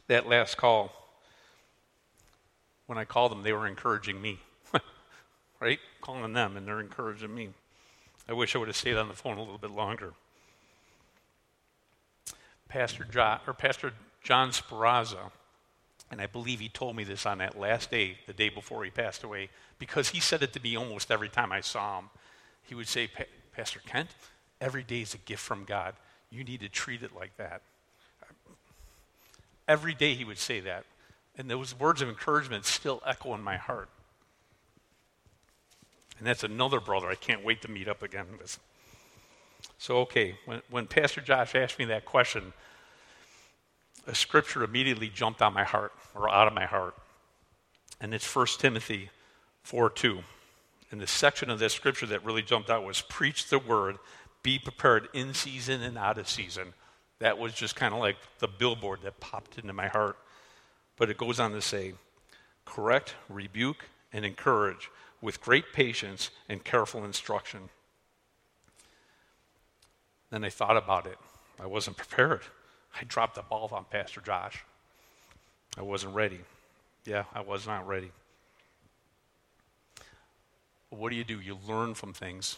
that 0.07 0.27
last 0.27 0.57
call, 0.57 0.91
when 2.87 2.97
I 2.97 3.05
called 3.05 3.31
them, 3.31 3.43
they 3.43 3.53
were 3.53 3.67
encouraging 3.67 4.19
me. 4.21 4.39
right? 5.59 5.79
Calling 6.01 6.33
them, 6.33 6.57
and 6.57 6.67
they're 6.67 6.79
encouraging 6.79 7.33
me. 7.33 7.49
I 8.27 8.33
wish 8.33 8.55
I 8.55 8.59
would 8.59 8.67
have 8.67 8.75
stayed 8.75 8.97
on 8.97 9.07
the 9.07 9.13
phone 9.13 9.37
a 9.37 9.41
little 9.41 9.59
bit 9.59 9.71
longer. 9.71 10.13
Pastor 12.67 13.03
John, 13.03 13.39
or 13.45 13.53
Pastor 13.53 13.93
John 14.23 14.51
Speranza, 14.51 15.31
and 16.09 16.19
I 16.19 16.25
believe 16.25 16.59
he 16.59 16.69
told 16.69 16.95
me 16.95 17.03
this 17.03 17.25
on 17.25 17.37
that 17.39 17.59
last 17.59 17.91
day, 17.91 18.17
the 18.25 18.33
day 18.33 18.49
before 18.49 18.83
he 18.83 18.89
passed 18.89 19.23
away, 19.23 19.49
because 19.77 20.09
he 20.09 20.19
said 20.19 20.41
it 20.41 20.53
to 20.53 20.59
me 20.59 20.75
almost 20.75 21.11
every 21.11 21.29
time 21.29 21.51
I 21.51 21.61
saw 21.61 21.99
him. 21.99 22.09
He 22.63 22.73
would 22.73 22.87
say, 22.87 23.09
Pastor 23.51 23.81
Kent, 23.85 24.09
every 24.59 24.83
day 24.83 25.01
is 25.01 25.13
a 25.13 25.17
gift 25.19 25.41
from 25.41 25.65
God. 25.65 25.95
You 26.33 26.43
need 26.43 26.61
to 26.61 26.69
treat 26.69 27.03
it 27.03 27.11
like 27.15 27.37
that. 27.37 27.61
Every 29.67 29.93
day 29.93 30.15
he 30.15 30.25
would 30.25 30.39
say 30.39 30.61
that. 30.61 30.83
And 31.37 31.49
those 31.49 31.77
words 31.79 32.01
of 32.01 32.09
encouragement 32.09 32.65
still 32.65 33.01
echo 33.05 33.35
in 33.35 33.41
my 33.41 33.57
heart. 33.57 33.89
And 36.17 36.27
that's 36.27 36.43
another 36.43 36.79
brother 36.79 37.07
I 37.07 37.15
can't 37.15 37.45
wait 37.45 37.61
to 37.61 37.71
meet 37.71 37.87
up 37.87 38.01
again 38.01 38.25
with. 38.39 38.59
So, 39.77 39.97
okay, 39.99 40.35
when, 40.45 40.61
when 40.69 40.87
Pastor 40.87 41.21
Josh 41.21 41.53
asked 41.53 41.77
me 41.77 41.85
that 41.85 42.05
question, 42.05 42.53
a 44.07 44.15
scripture 44.15 44.63
immediately 44.63 45.09
jumped 45.09 45.41
on 45.41 45.53
my 45.53 45.63
heart, 45.63 45.93
or 46.15 46.29
out 46.29 46.47
of 46.47 46.53
my 46.53 46.65
heart. 46.65 46.95
And 48.01 48.13
it's 48.13 48.35
1 48.35 48.47
Timothy 48.57 49.09
4 49.63 49.89
2. 49.91 50.19
And 50.91 51.01
the 51.01 51.07
section 51.07 51.49
of 51.49 51.59
that 51.59 51.71
scripture 51.71 52.05
that 52.07 52.23
really 52.25 52.43
jumped 52.43 52.69
out 52.69 52.83
was 52.85 53.01
preach 53.01 53.49
the 53.49 53.59
word, 53.59 53.97
be 54.43 54.59
prepared 54.59 55.07
in 55.13 55.33
season 55.33 55.81
and 55.81 55.97
out 55.97 56.17
of 56.17 56.29
season. 56.29 56.73
That 57.19 57.37
was 57.37 57.53
just 57.53 57.75
kind 57.75 57.93
of 57.93 57.99
like 57.99 58.17
the 58.39 58.47
billboard 58.47 58.99
that 59.03 59.19
popped 59.19 59.57
into 59.57 59.73
my 59.73 59.87
heart. 59.87 60.17
But 60.97 61.09
it 61.09 61.17
goes 61.17 61.39
on 61.39 61.53
to 61.53 61.61
say, 61.61 61.93
correct, 62.65 63.15
rebuke, 63.29 63.85
and 64.11 64.25
encourage 64.25 64.91
with 65.21 65.41
great 65.41 65.71
patience 65.73 66.29
and 66.49 66.63
careful 66.63 67.05
instruction. 67.05 67.69
Then 70.29 70.43
I 70.43 70.49
thought 70.49 70.77
about 70.77 71.07
it. 71.07 71.17
I 71.59 71.65
wasn't 71.65 71.97
prepared. 71.97 72.41
I 72.99 73.05
dropped 73.05 73.35
the 73.35 73.41
ball 73.41 73.69
on 73.71 73.85
Pastor 73.85 74.21
Josh. 74.21 74.63
I 75.77 75.81
wasn't 75.81 76.13
ready. 76.13 76.41
Yeah, 77.05 77.23
I 77.33 77.41
was 77.41 77.65
not 77.65 77.87
ready. 77.87 78.11
But 80.89 80.99
what 80.99 81.09
do 81.09 81.15
you 81.15 81.23
do? 81.23 81.39
You 81.39 81.57
learn 81.67 81.93
from 81.93 82.13
things 82.13 82.57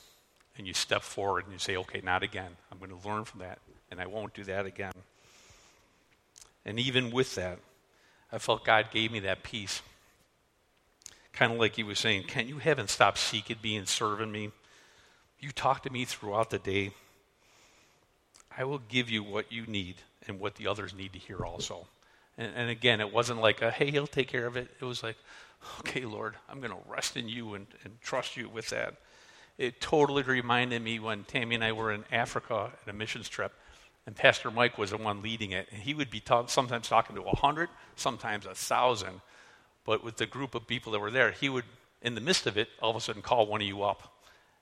and 0.57 0.65
you 0.65 0.73
step 0.73 1.01
forward 1.01 1.45
and 1.45 1.53
you 1.53 1.59
say, 1.59 1.75
okay, 1.77 2.01
not 2.03 2.23
again. 2.23 2.51
I'm 2.71 2.77
going 2.77 2.89
to 2.91 3.07
learn 3.07 3.25
from 3.25 3.41
that 3.41 3.59
and 3.91 4.01
I 4.01 4.07
won't 4.07 4.33
do 4.33 4.43
that 4.45 4.65
again. 4.65 4.93
And 6.65 6.79
even 6.79 7.11
with 7.11 7.35
that, 7.35 7.59
I 8.31 8.39
felt 8.39 8.65
God 8.65 8.87
gave 8.91 9.11
me 9.11 9.19
that 9.21 9.43
peace. 9.43 9.81
Kind 11.33 11.51
of 11.51 11.59
like 11.59 11.75
He 11.75 11.83
was 11.83 11.99
saying, 11.99 12.23
Kent, 12.23 12.47
you 12.47 12.57
haven't 12.57 12.89
stopped 12.89 13.17
seeking 13.17 13.57
me 13.63 13.75
and 13.75 13.87
serving 13.87 14.31
me. 14.31 14.51
You 15.39 15.51
talk 15.51 15.83
to 15.83 15.91
me 15.91 16.05
throughout 16.05 16.49
the 16.49 16.59
day. 16.59 16.91
I 18.57 18.63
will 18.63 18.79
give 18.79 19.09
you 19.09 19.21
what 19.23 19.51
you 19.51 19.65
need 19.65 19.95
and 20.27 20.39
what 20.39 20.55
the 20.55 20.67
others 20.67 20.93
need 20.93 21.13
to 21.13 21.19
hear 21.19 21.45
also. 21.45 21.87
And, 22.37 22.51
and 22.55 22.69
again, 22.69 22.99
it 22.99 23.13
wasn't 23.13 23.41
like, 23.41 23.61
a, 23.61 23.69
hey, 23.69 23.91
he'll 23.91 24.07
take 24.07 24.27
care 24.27 24.47
of 24.47 24.57
it. 24.57 24.69
It 24.79 24.85
was 24.85 25.03
like, 25.03 25.17
okay, 25.81 26.05
Lord, 26.05 26.35
I'm 26.49 26.59
going 26.59 26.71
to 26.71 26.89
rest 26.89 27.17
in 27.17 27.29
you 27.29 27.53
and, 27.53 27.67
and 27.83 27.99
trust 28.01 28.37
you 28.37 28.49
with 28.49 28.69
that. 28.69 28.95
It 29.57 29.79
totally 29.79 30.23
reminded 30.23 30.81
me 30.81 30.99
when 30.99 31.23
Tammy 31.23 31.55
and 31.55 31.63
I 31.63 31.71
were 31.71 31.91
in 31.91 32.03
Africa 32.11 32.53
on 32.53 32.71
a 32.87 32.93
missions 32.93 33.29
trip 33.29 33.53
and 34.05 34.15
Pastor 34.15 34.51
Mike 34.51 34.77
was 34.77 34.91
the 34.91 34.97
one 34.97 35.21
leading 35.21 35.51
it. 35.51 35.67
And 35.71 35.81
he 35.81 35.93
would 35.93 36.11
be 36.11 36.19
talk, 36.19 36.49
sometimes 36.49 36.87
talking 36.87 37.15
to 37.15 37.23
a 37.23 37.35
hundred, 37.35 37.69
sometimes 37.95 38.45
a 38.45 38.53
thousand. 38.53 39.21
But 39.83 40.03
with 40.03 40.17
the 40.17 40.25
group 40.25 40.55
of 40.55 40.67
people 40.67 40.91
that 40.91 40.99
were 40.99 41.11
there, 41.11 41.31
he 41.31 41.49
would, 41.49 41.65
in 42.01 42.15
the 42.15 42.21
midst 42.21 42.45
of 42.45 42.57
it, 42.57 42.69
all 42.81 42.91
of 42.91 42.95
a 42.95 42.99
sudden 42.99 43.21
call 43.21 43.47
one 43.47 43.61
of 43.61 43.67
you 43.67 43.83
up. 43.83 44.11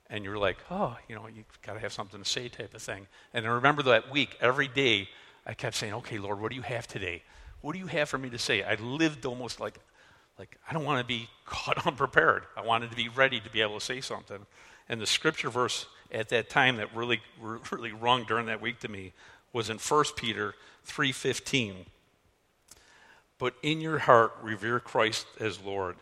And 0.10 0.24
you're 0.24 0.38
like, 0.38 0.58
oh, 0.70 0.96
you 1.10 1.16
know, 1.16 1.28
you've 1.28 1.62
got 1.62 1.74
to 1.74 1.80
have 1.80 1.92
something 1.92 2.22
to 2.22 2.30
say 2.30 2.48
type 2.48 2.74
of 2.74 2.82
thing. 2.82 3.08
And 3.34 3.46
I 3.46 3.50
remember 3.50 3.84
that 3.84 4.12
week, 4.12 4.38
every 4.40 4.68
day, 4.68 5.10
I 5.46 5.54
kept 5.54 5.76
saying, 5.76 5.94
okay, 5.94 6.20
Lord, 6.20 6.40
what 6.40 6.52
do 6.52 6.56
you 6.56 6.62
have 6.62 6.88
today? 6.88 7.24
What 7.62 7.74
do 7.74 7.80
you 7.80 7.88
have 7.88 8.10
for 8.10 8.18
me 8.18 8.30
to 8.30 8.38
say? 8.38 8.64
I 8.64 8.76
lived 8.76 9.26
almost 9.26 9.60
like, 9.60 9.80
like 10.38 10.58
I 10.70 10.74
don't 10.74 10.86
want 10.86 11.00
to 11.00 11.06
be 11.06 11.28
caught 11.46 11.86
unprepared. 11.86 12.44
I 12.56 12.62
wanted 12.62 12.92
to 12.92 12.96
be 12.96 13.10
ready 13.10 13.42
to 13.42 13.50
be 13.50 13.62
able 13.62 13.80
to 13.80 13.86
say 13.86 14.00
something. 14.00 14.46
And 14.90 15.00
the 15.02 15.08
scripture 15.08 15.50
verse 15.50 15.86
at 16.12 16.30
that 16.30 16.50
time 16.50 16.78
that 16.78 16.96
really, 16.96 17.22
really 17.72 17.92
rung 17.92 18.24
during 18.26 18.46
that 18.48 18.62
week 18.62 18.80
to 18.82 18.88
me 18.88 19.14
was 19.52 19.70
in 19.70 19.78
1 19.78 20.06
Peter 20.16 20.56
3:15. 20.88 21.86
But 23.38 23.56
in 23.62 23.82
your 23.82 24.00
heart 24.00 24.34
revere 24.42 24.80
Christ 24.80 25.26
as 25.40 25.60
Lord. 25.60 25.96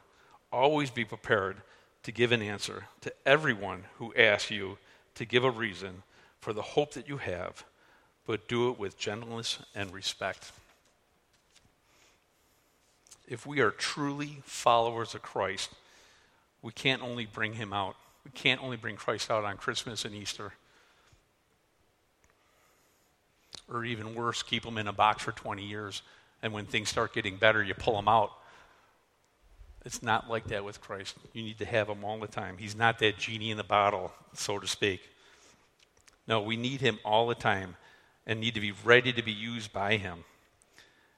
Always 0.51 0.89
be 0.91 1.05
prepared 1.05 1.61
to 2.03 2.11
give 2.11 2.31
an 2.31 2.41
answer 2.41 2.85
to 3.01 3.13
everyone 3.25 3.85
who 3.97 4.13
asks 4.15 4.51
you 4.51 4.77
to 5.15 5.25
give 5.25 5.43
a 5.43 5.51
reason 5.51 6.03
for 6.39 6.53
the 6.53 6.61
hope 6.61 6.93
that 6.93 7.07
you 7.07 7.17
have, 7.17 7.63
but 8.25 8.47
do 8.47 8.69
it 8.69 8.79
with 8.79 8.97
gentleness 8.97 9.59
and 9.75 9.93
respect. 9.93 10.51
If 13.27 13.45
we 13.45 13.59
are 13.61 13.71
truly 13.71 14.41
followers 14.43 15.15
of 15.15 15.21
Christ, 15.21 15.69
we 16.61 16.71
can't 16.71 17.01
only 17.01 17.25
bring 17.25 17.53
him 17.53 17.71
out. 17.71 17.95
We 18.25 18.31
can't 18.31 18.61
only 18.63 18.77
bring 18.77 18.95
Christ 18.95 19.31
out 19.31 19.43
on 19.43 19.57
Christmas 19.57 20.05
and 20.05 20.13
Easter 20.13 20.53
or 23.71 23.85
even 23.85 24.15
worse, 24.15 24.43
keep 24.43 24.63
them 24.63 24.77
in 24.77 24.87
a 24.87 24.93
box 24.93 25.23
for 25.23 25.31
20 25.31 25.63
years. 25.63 26.01
And 26.43 26.53
when 26.53 26.65
things 26.65 26.89
start 26.89 27.13
getting 27.13 27.37
better, 27.37 27.63
you 27.63 27.73
pull 27.73 27.95
them 27.95 28.07
out. 28.07 28.31
It's 29.85 30.03
not 30.03 30.29
like 30.29 30.47
that 30.47 30.63
with 30.63 30.81
Christ. 30.81 31.15
You 31.33 31.41
need 31.41 31.57
to 31.59 31.65
have 31.65 31.87
him 31.87 32.03
all 32.03 32.19
the 32.19 32.27
time. 32.27 32.57
He's 32.57 32.75
not 32.75 32.99
that 32.99 33.17
genie 33.17 33.51
in 33.51 33.57
the 33.57 33.63
bottle, 33.63 34.11
so 34.33 34.59
to 34.59 34.67
speak. 34.67 35.01
No, 36.27 36.41
we 36.41 36.55
need 36.55 36.81
him 36.81 36.99
all 37.03 37.27
the 37.27 37.35
time 37.35 37.77
and 38.27 38.39
need 38.39 38.53
to 38.53 38.61
be 38.61 38.73
ready 38.83 39.11
to 39.13 39.23
be 39.23 39.31
used 39.31 39.73
by 39.73 39.97
him. 39.97 40.23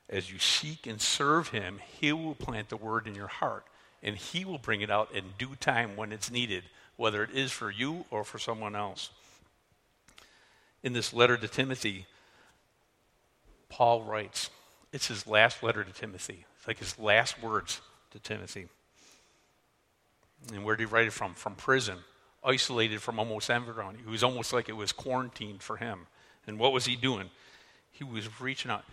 As 0.10 0.32
you 0.32 0.40
seek 0.40 0.88
and 0.88 1.02
serve 1.02 1.50
him, 1.50 1.80
he 2.00 2.14
will 2.14 2.36
plant 2.36 2.70
the 2.70 2.78
word 2.78 3.08
in 3.08 3.16
your 3.16 3.28
heart 3.28 3.66
and 4.04 4.18
he 4.18 4.44
will 4.44 4.58
bring 4.58 4.82
it 4.82 4.92
out 4.92 5.10
in 5.16 5.24
due 5.38 5.56
time 5.60 5.96
when 5.96 6.12
it's 6.12 6.30
needed, 6.30 6.64
whether 6.98 7.24
it 7.24 7.32
is 7.32 7.52
for 7.52 7.72
you 7.72 8.06
or 8.12 8.24
for 8.24 8.38
someone 8.38 8.76
else. 8.76 9.10
In 10.84 10.92
this 10.92 11.14
letter 11.14 11.38
to 11.38 11.48
Timothy, 11.48 12.06
Paul 13.70 14.04
writes. 14.04 14.50
It's 14.92 15.08
his 15.08 15.26
last 15.26 15.64
letter 15.64 15.84
to 15.84 15.92
Timothy. 15.92 16.46
It's 16.58 16.68
like 16.68 16.78
his 16.78 17.00
last 17.00 17.42
words 17.42 17.82
to 18.12 18.20
Timothy. 18.20 18.68
And 20.54 20.64
where 20.64 20.76
did 20.76 20.88
he 20.88 20.94
write 20.94 21.08
it 21.08 21.14
from? 21.14 21.34
From 21.34 21.56
prison, 21.56 21.98
isolated 22.44 23.02
from 23.02 23.18
almost 23.18 23.50
everyone. 23.50 23.96
It 23.96 24.10
was 24.10 24.24
almost 24.24 24.54
like 24.54 24.68
it 24.70 24.74
was 24.74 24.92
quarantined 24.92 25.64
for 25.64 25.78
him. 25.78 26.08
And 26.46 26.60
what 26.60 26.74
was 26.74 26.86
he 26.86 26.96
doing? 26.98 27.32
He 27.90 28.04
was 28.04 28.42
reaching 28.42 28.70
out. 28.70 28.84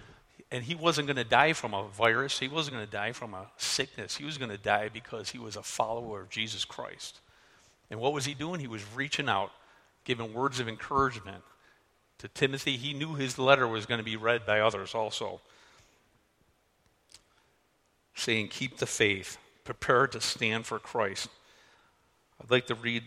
And 0.52 0.64
he 0.64 0.74
wasn't 0.74 1.06
going 1.06 1.16
to 1.16 1.24
die 1.24 1.52
from 1.52 1.74
a 1.74 1.86
virus. 1.88 2.38
He 2.38 2.48
wasn't 2.48 2.74
going 2.76 2.86
to 2.86 2.92
die 2.92 3.12
from 3.12 3.34
a 3.34 3.46
sickness. 3.56 4.16
He 4.16 4.24
was 4.24 4.36
going 4.36 4.50
to 4.50 4.58
die 4.58 4.88
because 4.92 5.30
he 5.30 5.38
was 5.38 5.56
a 5.56 5.62
follower 5.62 6.22
of 6.22 6.30
Jesus 6.30 6.64
Christ. 6.64 7.20
And 7.90 8.00
what 8.00 8.12
was 8.12 8.24
he 8.24 8.34
doing? 8.34 8.60
He 8.60 8.66
was 8.66 8.82
reaching 8.94 9.28
out, 9.28 9.52
giving 10.04 10.34
words 10.34 10.58
of 10.58 10.68
encouragement, 10.68 11.44
to 12.20 12.28
Timothy, 12.28 12.76
he 12.76 12.92
knew 12.92 13.14
his 13.14 13.38
letter 13.38 13.66
was 13.66 13.86
going 13.86 13.96
to 13.96 14.04
be 14.04 14.16
read 14.16 14.44
by 14.44 14.60
others 14.60 14.94
also. 14.94 15.40
Saying, 18.14 18.48
Keep 18.48 18.76
the 18.76 18.84
faith, 18.84 19.38
prepare 19.64 20.06
to 20.08 20.20
stand 20.20 20.66
for 20.66 20.78
Christ. 20.78 21.30
I'd 22.42 22.50
like 22.50 22.66
to 22.66 22.74
read 22.74 23.04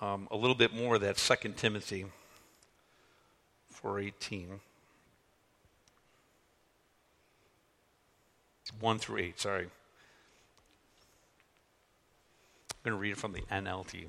um, 0.00 0.26
a 0.32 0.36
little 0.36 0.56
bit 0.56 0.74
more 0.74 0.96
of 0.96 1.02
that 1.02 1.16
2 1.16 1.50
Timothy 1.50 2.06
4.18. 3.80 4.58
1 8.80 8.98
through 8.98 9.18
8, 9.18 9.40
sorry. 9.40 9.68
I'm 12.70 12.90
going 12.90 12.96
to 12.96 13.00
read 13.00 13.12
it 13.12 13.18
from 13.18 13.32
the 13.32 13.42
NLT. 13.42 14.08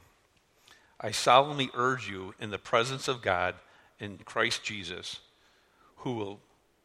I 1.00 1.12
solemnly 1.12 1.70
urge 1.74 2.10
you 2.10 2.34
in 2.40 2.52
the 2.52 2.58
presence 2.58 3.08
of 3.08 3.22
God 3.22 3.56
in 4.00 4.18
Christ 4.20 4.64
Jesus, 4.64 5.20
who 5.98 6.14
will 6.14 6.40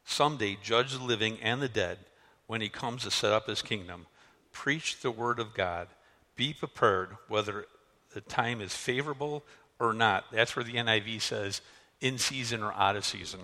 someday 0.05 0.57
judge 0.63 0.93
the 0.93 1.03
living 1.03 1.39
and 1.43 1.63
the 1.63 1.69
dead 1.69 1.99
when 2.47 2.61
he 2.61 2.69
comes 2.69 3.03
to 3.03 3.11
set 3.11 3.33
up 3.33 3.47
his 3.47 3.63
kingdom. 3.63 4.07
Preach 4.53 5.01
the 5.01 5.11
word 5.11 5.39
of 5.39 5.55
God. 5.55 5.89
Be 6.37 6.53
prepared 6.53 7.11
whether 7.29 7.67
the 8.13 8.21
time 8.21 8.61
is 8.61 8.75
favorable 8.75 9.45
or 9.79 9.93
not. 9.93 10.25
That's 10.33 10.57
where 10.57 10.65
the 10.65 10.75
NIV 10.75 11.23
says 11.23 11.61
in 12.01 12.19
season 12.19 12.63
or 12.63 12.73
out 12.73 12.97
of 12.97 13.05
season. 13.05 13.41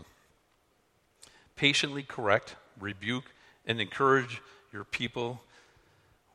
Patiently 1.54 2.02
correct, 2.02 2.56
rebuke, 2.78 3.24
and 3.66 3.80
encourage 3.80 4.40
your 4.72 4.84
people 4.84 5.42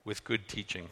with 0.04 0.24
good 0.24 0.48
teaching. 0.48 0.90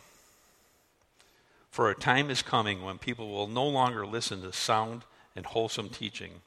For 1.70 1.90
a 1.90 1.96
time 1.96 2.30
is 2.30 2.42
coming 2.42 2.84
when 2.84 2.98
people 2.98 3.30
will 3.30 3.48
no 3.48 3.68
longer 3.68 4.06
listen 4.06 4.42
to 4.42 4.54
sound 4.54 5.04
and 5.36 5.46
wholesome 5.46 5.90
teaching. 5.90 6.42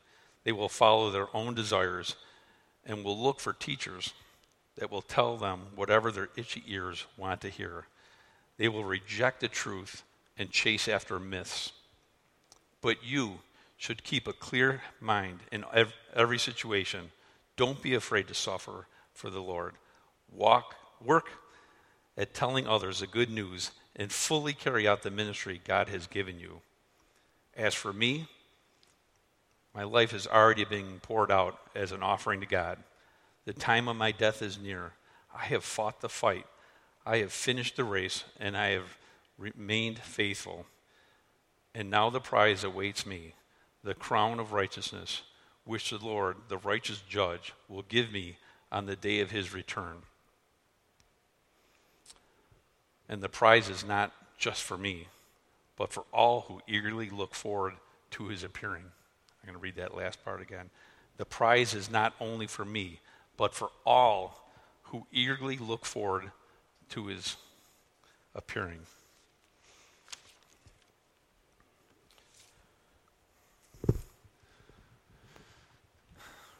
They 0.44 0.52
will 0.52 0.68
follow 0.68 1.10
their 1.10 1.34
own 1.34 1.54
desires 1.54 2.16
and 2.84 3.04
will 3.04 3.18
look 3.18 3.40
for 3.40 3.52
teachers 3.52 4.12
that 4.76 4.90
will 4.90 5.02
tell 5.02 5.36
them 5.36 5.60
whatever 5.74 6.10
their 6.10 6.30
itchy 6.36 6.62
ears 6.66 7.06
want 7.16 7.40
to 7.42 7.48
hear. 7.48 7.86
They 8.56 8.68
will 8.68 8.84
reject 8.84 9.40
the 9.40 9.48
truth 9.48 10.02
and 10.38 10.50
chase 10.50 10.88
after 10.88 11.18
myths. 11.18 11.72
But 12.80 13.04
you 13.04 13.40
should 13.76 14.04
keep 14.04 14.26
a 14.26 14.32
clear 14.32 14.82
mind 15.00 15.40
in 15.50 15.64
every 16.14 16.38
situation. 16.38 17.10
Don't 17.56 17.82
be 17.82 17.94
afraid 17.94 18.28
to 18.28 18.34
suffer 18.34 18.86
for 19.14 19.30
the 19.30 19.42
Lord. 19.42 19.74
Walk, 20.34 20.74
work 21.00 21.28
at 22.16 22.34
telling 22.34 22.66
others 22.66 23.00
the 23.00 23.06
good 23.06 23.30
news 23.30 23.70
and 23.96 24.10
fully 24.10 24.52
carry 24.52 24.88
out 24.88 25.02
the 25.02 25.10
ministry 25.10 25.60
God 25.64 25.88
has 25.88 26.06
given 26.06 26.38
you. 26.38 26.60
As 27.54 27.74
for 27.74 27.92
me, 27.92 28.28
my 29.74 29.84
life 29.84 30.12
is 30.12 30.26
already 30.26 30.64
being 30.64 31.00
poured 31.02 31.30
out 31.30 31.58
as 31.74 31.92
an 31.92 32.02
offering 32.02 32.40
to 32.40 32.46
God. 32.46 32.78
The 33.44 33.52
time 33.52 33.88
of 33.88 33.96
my 33.96 34.12
death 34.12 34.42
is 34.42 34.58
near. 34.58 34.92
I 35.34 35.44
have 35.46 35.64
fought 35.64 36.00
the 36.00 36.08
fight. 36.08 36.46
I 37.04 37.18
have 37.18 37.32
finished 37.32 37.76
the 37.76 37.84
race, 37.84 38.24
and 38.38 38.56
I 38.56 38.68
have 38.68 38.96
remained 39.38 39.98
faithful. 39.98 40.66
And 41.74 41.90
now 41.90 42.10
the 42.10 42.20
prize 42.20 42.64
awaits 42.64 43.06
me 43.06 43.34
the 43.82 43.94
crown 43.94 44.38
of 44.38 44.52
righteousness, 44.52 45.22
which 45.64 45.90
the 45.90 45.98
Lord, 45.98 46.36
the 46.48 46.58
righteous 46.58 47.02
judge, 47.08 47.52
will 47.68 47.82
give 47.82 48.12
me 48.12 48.36
on 48.70 48.86
the 48.86 48.96
day 48.96 49.20
of 49.20 49.30
his 49.30 49.52
return. 49.52 50.02
And 53.12 53.20
the 53.20 53.28
prize 53.28 53.68
is 53.68 53.84
not 53.84 54.10
just 54.38 54.62
for 54.62 54.78
me, 54.78 55.06
but 55.76 55.92
for 55.92 56.04
all 56.14 56.46
who 56.48 56.62
eagerly 56.66 57.10
look 57.10 57.34
forward 57.34 57.74
to 58.12 58.28
his 58.28 58.42
appearing. 58.42 58.84
I'm 58.84 59.46
going 59.46 59.52
to 59.52 59.60
read 59.60 59.76
that 59.76 59.94
last 59.94 60.24
part 60.24 60.40
again. 60.40 60.70
The 61.18 61.26
prize 61.26 61.74
is 61.74 61.90
not 61.90 62.14
only 62.22 62.46
for 62.46 62.64
me, 62.64 63.00
but 63.36 63.52
for 63.52 63.68
all 63.84 64.48
who 64.84 65.06
eagerly 65.12 65.58
look 65.58 65.84
forward 65.84 66.30
to 66.88 67.08
his 67.08 67.36
appearing. 68.34 68.80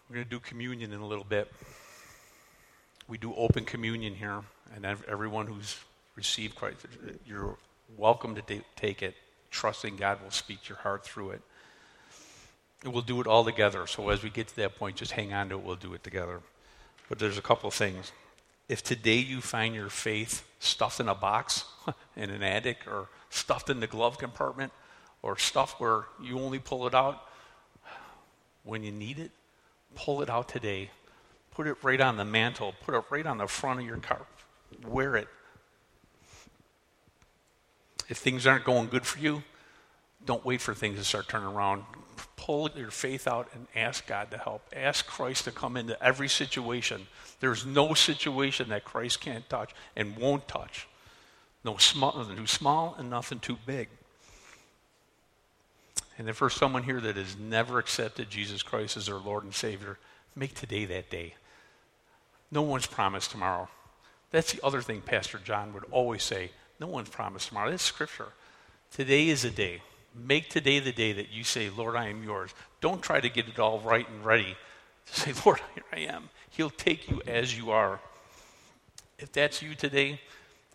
We're 0.07 0.17
going 0.17 0.25
to 0.25 0.31
do 0.31 0.39
communion 0.39 0.93
in 0.93 1.01
a 1.01 1.07
little 1.07 1.25
bit. 1.25 1.51
We 3.09 3.17
do 3.17 3.35
open 3.37 3.65
communion 3.65 4.15
here, 4.15 4.43
and 4.75 4.85
everyone 4.85 5.47
who's 5.47 5.79
received 6.15 6.55
Christ, 6.55 6.87
you're 7.27 7.57
welcome 7.97 8.35
to 8.35 8.63
take 8.77 9.03
it, 9.03 9.15
trusting 9.51 9.97
God 9.97 10.23
will 10.23 10.31
speak 10.31 10.69
your 10.69 10.79
heart 10.79 11.05
through 11.05 11.31
it. 11.31 11.43
And 12.85 12.93
we'll 12.93 13.03
do 13.03 13.21
it 13.21 13.27
all 13.27 13.45
together. 13.45 13.87
So 13.87 14.09
as 14.09 14.23
we 14.23 14.31
get 14.31 14.49
to 14.49 14.57
that 14.57 14.77
point, 14.77 14.97
just 14.97 15.13
hang 15.13 15.33
on 15.33 15.49
to 15.51 15.55
it. 15.57 15.63
We'll 15.63 15.77
do 15.77 15.95
it 15.95 16.03
together. 16.03 16.41
But 17.09 17.19
there's 17.19 17.39
a 17.39 17.43
couple 17.43 17.69
of 17.69 17.75
things. 17.75 18.11
If 18.69 18.83
today 18.83 19.19
you 19.19 19.41
find 19.41 19.75
your 19.75 19.89
faith 19.89 20.45
stuffed 20.59 20.99
in 20.99 21.09
a 21.09 21.15
box 21.15 21.65
in 22.17 22.31
an 22.31 22.43
attic 22.43 22.79
or 22.87 23.09
stuffed 23.31 23.71
in 23.71 23.81
the 23.81 23.87
glove 23.87 24.19
compartment 24.19 24.73
or 25.23 25.39
stuff 25.39 25.79
where 25.79 26.05
you 26.21 26.39
only 26.39 26.59
pull 26.59 26.87
it 26.87 26.95
out 26.95 27.29
when 28.65 28.83
you 28.83 28.93
need 28.93 29.19
it, 29.19 29.31
pull 29.95 30.23
it 30.23 30.31
out 30.31 30.49
today. 30.49 30.91
Put 31.51 31.67
it 31.67 31.77
right 31.83 32.01
on 32.01 32.17
the 32.17 32.25
mantle. 32.25 32.75
Put 32.85 32.95
it 32.95 33.05
right 33.11 33.27
on 33.27 33.39
the 33.39 33.47
front 33.47 33.81
of 33.81 33.87
your 33.87 33.99
car. 33.99 34.23
Wear 34.87 35.17
it. 35.17 35.29
If 38.13 38.19
things 38.19 38.47
aren't 38.47 38.67
going 38.67 38.89
good 38.89 39.07
for 39.07 39.19
you, 39.19 39.43
don't 40.27 40.45
wait 40.45 40.61
for 40.61 40.75
things 40.75 40.99
to 40.99 41.05
start 41.05 41.29
turning 41.29 41.49
around 41.49 41.85
pull 42.37 42.69
your 42.75 42.91
faith 42.91 43.29
out 43.29 43.49
and 43.55 43.67
ask 43.75 44.07
God 44.07 44.31
to 44.33 44.37
help. 44.37 44.63
Ask 44.75 45.07
Christ 45.07 45.45
to 45.45 45.53
come 45.53 45.77
into 45.77 46.01
every 46.03 46.29
situation. 46.29 47.07
There's 47.39 47.65
no 47.65 47.95
situation 47.95 48.69
that 48.71 48.85
Christ 48.85 49.21
can't 49.21 49.49
touch 49.49 49.73
and 49.95 50.17
won't 50.17 50.49
touch. 50.49 50.89
No 51.65 51.77
small, 51.77 52.19
nothing 52.19 52.37
too 52.37 52.47
small 52.49 52.97
and 52.99 53.09
nothing 53.09 53.39
too 53.39 53.59
big. 53.65 53.89
And 56.19 56.29
if 56.29 56.41
there's 56.41 56.55
someone 56.55 56.83
here 56.83 57.01
that 57.01 57.17
has 57.17 57.39
never 57.39 57.79
accepted 57.79 58.29
Jesus 58.29 58.65
Christ 58.65 58.97
as 58.97 59.07
their 59.07 59.17
Lord 59.17 59.45
and 59.45 59.55
Savior, 59.55 59.99
make 60.35 60.55
today 60.55 60.85
that 60.85 61.11
day. 61.11 61.35
No 62.51 62.63
one's 62.63 62.87
promised 62.87 63.31
tomorrow. 63.31 63.69
That's 64.33 64.53
the 64.53 64.65
other 64.67 64.83
thing 64.83 65.01
Pastor 65.01 65.39
John 65.39 65.73
would 65.75 65.85
always 65.93 66.25
say. 66.25 66.51
No 66.83 66.89
one's 66.89 67.11
promised 67.11 67.47
tomorrow. 67.47 67.71
That's 67.71 67.85
scripture. 67.85 68.33
Today 68.91 69.29
is 69.29 69.45
a 69.45 69.51
day. 69.51 69.83
Make 70.17 70.51
today 70.51 70.81
the 70.81 70.91
day 70.91 71.13
that 71.13 71.31
you 71.31 71.45
say, 71.45 71.71
Lord, 71.71 71.95
I 71.95 72.09
am 72.09 72.25
yours. 72.25 72.51
Don't 72.81 73.01
try 73.01 73.21
to 73.21 73.29
get 73.29 73.47
it 73.47 73.61
all 73.61 73.79
right 73.79 74.09
and 74.09 74.25
ready. 74.25 74.57
To 75.07 75.21
say, 75.21 75.33
Lord, 75.47 75.61
here 75.77 75.85
I 75.93 76.13
am. 76.13 76.29
He'll 76.51 76.71
take 76.71 77.09
you 77.09 77.23
as 77.25 77.57
you 77.57 77.71
are. 77.71 78.01
If 79.17 79.31
that's 79.31 79.63
you 79.63 79.77
today, 79.77 80.21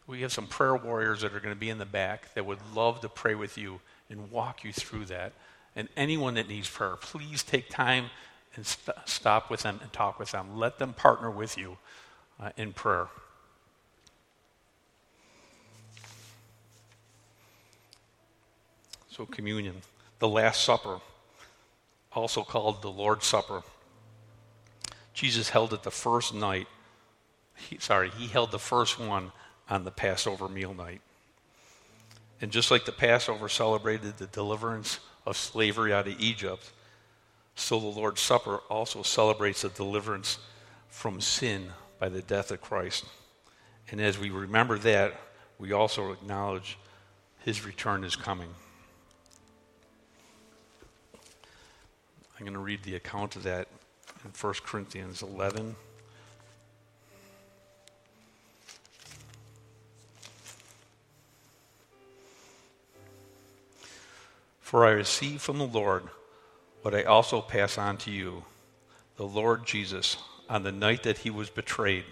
we 0.08 0.22
have 0.22 0.32
some 0.32 0.48
prayer 0.48 0.78
warriors 0.78 1.24
that 1.24 1.36
are 1.36 1.42
going 1.42 1.54
to 1.54 1.60
be 1.60 1.70
in 1.70 1.78
the 1.78 1.86
back 1.86 2.34
that 2.36 2.46
would 2.46 2.60
love 2.74 3.02
to 3.02 3.10
pray 3.10 3.36
with 3.36 3.58
you 3.58 3.82
and 4.10 4.32
walk 4.32 4.64
you 4.64 4.72
through 4.72 5.08
that. 5.08 5.34
And 5.76 5.90
anyone 5.98 6.36
that 6.36 6.48
needs 6.48 6.70
prayer, 6.70 6.96
please 6.96 7.44
take 7.44 7.68
time 7.68 8.12
and 8.56 8.66
st- 8.66 8.96
stop 9.04 9.52
with 9.52 9.64
them 9.64 9.82
and 9.84 9.92
talk 9.92 10.20
with 10.20 10.32
them. 10.32 10.58
Let 10.58 10.80
them 10.80 10.94
partner 10.94 11.30
with 11.30 11.58
you 11.58 11.78
uh, 12.40 12.52
in 12.56 12.72
prayer. 12.72 13.10
So, 19.18 19.26
communion, 19.26 19.82
the 20.20 20.28
Last 20.28 20.64
Supper, 20.64 21.00
also 22.14 22.44
called 22.44 22.84
the 22.84 22.92
Lord's 22.92 23.26
Supper. 23.26 23.64
Jesus 25.16 25.50
held 25.50 25.74
it 25.74 25.82
the 25.82 25.90
first 25.90 26.36
night. 26.36 26.68
He, 27.56 27.80
sorry, 27.80 28.12
he 28.12 28.28
held 28.28 28.52
the 28.52 28.60
first 28.60 29.00
one 29.00 29.32
on 29.72 29.86
the 29.86 29.92
Passover 29.92 30.48
meal 30.48 30.76
night. 30.76 31.02
And 32.42 32.52
just 32.52 32.70
like 32.70 32.86
the 32.86 32.92
Passover 32.92 33.50
celebrated 33.50 34.20
the 34.20 34.28
deliverance 34.28 35.00
of 35.26 35.36
slavery 35.36 35.92
out 35.92 36.08
of 36.08 36.20
Egypt, 36.20 36.72
so 37.56 37.80
the 37.80 37.88
Lord's 37.88 38.22
Supper 38.22 38.58
also 38.70 39.02
celebrates 39.02 39.64
the 39.64 39.70
deliverance 39.70 40.38
from 40.90 41.22
sin 41.22 41.70
by 41.98 42.10
the 42.10 42.22
death 42.22 42.52
of 42.52 42.62
Christ. 42.62 43.04
And 43.90 44.00
as 44.00 44.20
we 44.20 44.30
remember 44.30 44.78
that, 44.78 45.20
we 45.58 45.72
also 45.72 46.12
acknowledge 46.12 46.78
his 47.40 47.66
return 47.66 48.04
is 48.04 48.16
coming. 48.16 48.50
I'm 52.40 52.46
going 52.46 52.54
to 52.54 52.60
read 52.60 52.84
the 52.84 52.96
account 52.96 53.36
of 53.36 53.44
that 53.44 53.68
in 54.24 54.30
1 54.30 54.54
Corinthians 54.64 55.24
11. 55.24 55.76
For 64.62 64.86
I 64.86 64.92
received 64.92 65.42
from 65.42 65.58
the 65.58 65.66
Lord 65.66 66.04
what 66.84 66.94
I 66.94 67.04
also 67.04 67.42
pass 67.42 67.76
on 67.80 67.98
to 67.98 68.12
you. 68.12 68.44
The 69.16 69.26
Lord 69.26 69.66
Jesus, 69.66 70.18
on 70.48 70.62
the 70.62 70.72
night 70.72 71.02
that 71.04 71.20
he 71.20 71.32
was 71.32 71.50
betrayed, 71.50 72.06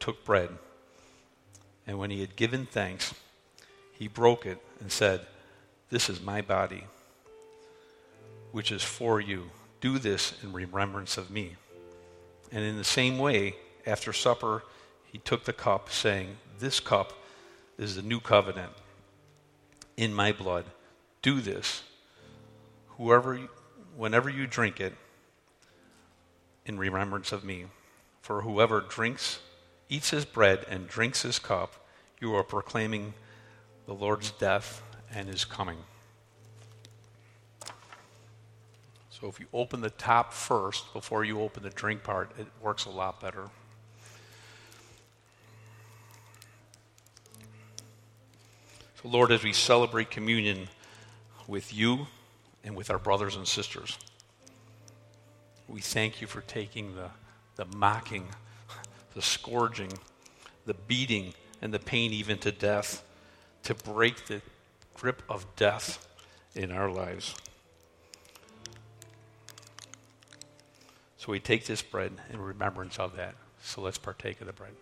took 0.00 0.24
bread. 0.24 0.48
And 1.86 2.00
when 2.00 2.10
he 2.10 2.20
had 2.20 2.34
given 2.34 2.66
thanks, 2.66 3.14
he 3.92 4.08
broke 4.08 4.44
it 4.44 4.58
and 4.80 4.90
said, 4.90 5.24
This 5.88 6.10
is 6.10 6.20
my 6.20 6.40
body 6.40 6.84
which 8.52 8.72
is 8.72 8.82
for 8.82 9.20
you. 9.20 9.50
Do 9.80 9.98
this 9.98 10.34
in 10.42 10.52
remembrance 10.52 11.16
of 11.16 11.30
me. 11.30 11.56
And 12.52 12.64
in 12.64 12.76
the 12.76 12.84
same 12.84 13.18
way, 13.18 13.56
after 13.86 14.12
supper, 14.12 14.62
he 15.04 15.18
took 15.18 15.44
the 15.44 15.52
cup, 15.52 15.90
saying, 15.90 16.36
This 16.58 16.80
cup 16.80 17.12
is 17.78 17.96
the 17.96 18.02
new 18.02 18.20
covenant 18.20 18.72
in 19.96 20.12
my 20.12 20.32
blood. 20.32 20.64
Do 21.22 21.40
this. 21.40 21.82
Whoever, 22.96 23.40
whenever 23.96 24.28
you 24.28 24.46
drink 24.46 24.80
it, 24.80 24.94
in 26.66 26.78
remembrance 26.78 27.32
of 27.32 27.44
me. 27.44 27.66
For 28.22 28.42
whoever 28.42 28.80
drinks, 28.80 29.40
eats 29.88 30.10
his 30.10 30.24
bread, 30.24 30.64
and 30.68 30.86
drinks 30.86 31.22
his 31.22 31.38
cup, 31.38 31.74
you 32.20 32.34
are 32.34 32.44
proclaiming 32.44 33.14
the 33.86 33.94
Lord's 33.94 34.30
death 34.30 34.82
and 35.12 35.28
his 35.28 35.44
coming. 35.44 35.78
So 39.20 39.28
if 39.28 39.38
you 39.38 39.46
open 39.52 39.82
the 39.82 39.90
top 39.90 40.32
first 40.32 40.92
before 40.94 41.24
you 41.24 41.42
open 41.42 41.62
the 41.62 41.70
drink 41.70 42.02
part, 42.02 42.30
it 42.38 42.46
works 42.62 42.86
a 42.86 42.90
lot 42.90 43.20
better. 43.20 43.50
So, 49.02 49.08
Lord, 49.08 49.30
as 49.30 49.44
we 49.44 49.52
celebrate 49.52 50.10
communion 50.10 50.68
with 51.46 51.74
you 51.74 52.06
and 52.64 52.74
with 52.74 52.90
our 52.90 52.98
brothers 52.98 53.36
and 53.36 53.46
sisters, 53.46 53.98
we 55.68 55.80
thank 55.80 56.20
you 56.20 56.26
for 56.26 56.40
taking 56.42 56.94
the, 56.94 57.10
the 57.56 57.66
mocking, 57.76 58.26
the 59.14 59.22
scourging, 59.22 59.92
the 60.64 60.74
beating, 60.74 61.34
and 61.60 61.74
the 61.74 61.78
pain 61.78 62.12
even 62.12 62.38
to 62.38 62.52
death 62.52 63.02
to 63.64 63.74
break 63.74 64.26
the 64.26 64.40
grip 64.94 65.22
of 65.28 65.44
death 65.56 66.06
in 66.54 66.72
our 66.72 66.90
lives. 66.90 67.34
So 71.20 71.32
we 71.32 71.38
take 71.38 71.66
this 71.66 71.82
bread 71.82 72.12
in 72.32 72.40
remembrance 72.40 72.98
of 72.98 73.14
that. 73.16 73.34
So 73.62 73.82
let's 73.82 73.98
partake 73.98 74.40
of 74.40 74.46
the 74.46 74.54
bread. 74.54 74.72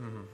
Mm. 0.00 0.24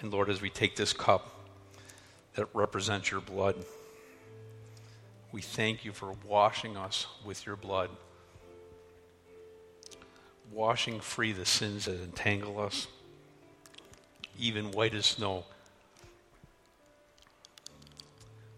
And 0.00 0.10
Lord, 0.10 0.30
as 0.30 0.40
we 0.40 0.48
take 0.48 0.74
this 0.74 0.94
cup 0.94 1.30
that 2.36 2.48
represents 2.54 3.10
your 3.10 3.20
blood, 3.20 3.66
we 5.30 5.42
thank 5.42 5.84
you 5.84 5.92
for 5.92 6.14
washing 6.26 6.78
us 6.78 7.06
with 7.22 7.44
your 7.44 7.56
blood, 7.56 7.90
washing 10.54 11.00
free 11.00 11.32
the 11.32 11.44
sins 11.44 11.86
that 11.86 12.00
entangle 12.00 12.60
us, 12.60 12.86
even 14.38 14.70
white 14.70 14.94
as 14.94 15.04
snow. 15.04 15.44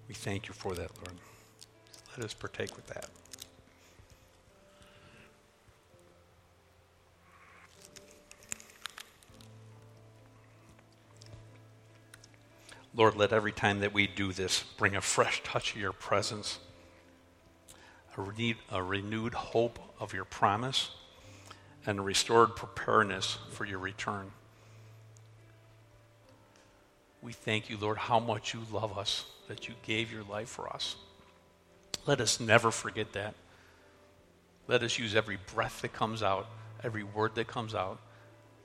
We 0.06 0.14
thank 0.14 0.46
you 0.46 0.54
for 0.54 0.74
that, 0.74 0.90
Lord. 0.98 1.16
Let 2.16 2.24
us 2.24 2.34
partake 2.34 2.76
with 2.76 2.86
that. 2.88 3.08
Lord, 12.94 13.14
let 13.14 13.32
every 13.32 13.52
time 13.52 13.80
that 13.80 13.92
we 13.92 14.06
do 14.06 14.32
this 14.32 14.62
bring 14.78 14.96
a 14.96 15.02
fresh 15.02 15.42
touch 15.42 15.74
of 15.74 15.80
your 15.80 15.92
presence, 15.92 16.58
a 18.16 18.22
renewed, 18.22 18.56
a 18.70 18.82
renewed 18.82 19.34
hope 19.34 19.78
of 20.00 20.14
your 20.14 20.24
promise, 20.24 20.90
and 21.86 22.04
restored 22.04 22.56
preparedness 22.56 23.38
for 23.50 23.64
your 23.64 23.78
return. 23.78 24.30
We 27.22 27.32
thank 27.32 27.70
you, 27.70 27.76
Lord, 27.76 27.96
how 27.96 28.20
much 28.20 28.52
you 28.52 28.60
love 28.70 28.98
us, 28.98 29.24
that 29.48 29.68
you 29.68 29.74
gave 29.82 30.12
your 30.12 30.24
life 30.24 30.48
for 30.48 30.68
us. 30.68 30.96
Let 32.06 32.20
us 32.20 32.40
never 32.40 32.70
forget 32.70 33.12
that. 33.14 33.34
Let 34.68 34.82
us 34.82 34.98
use 34.98 35.14
every 35.14 35.38
breath 35.54 35.82
that 35.82 35.92
comes 35.92 36.22
out, 36.22 36.46
every 36.82 37.02
word 37.02 37.34
that 37.36 37.46
comes 37.46 37.74
out 37.74 37.98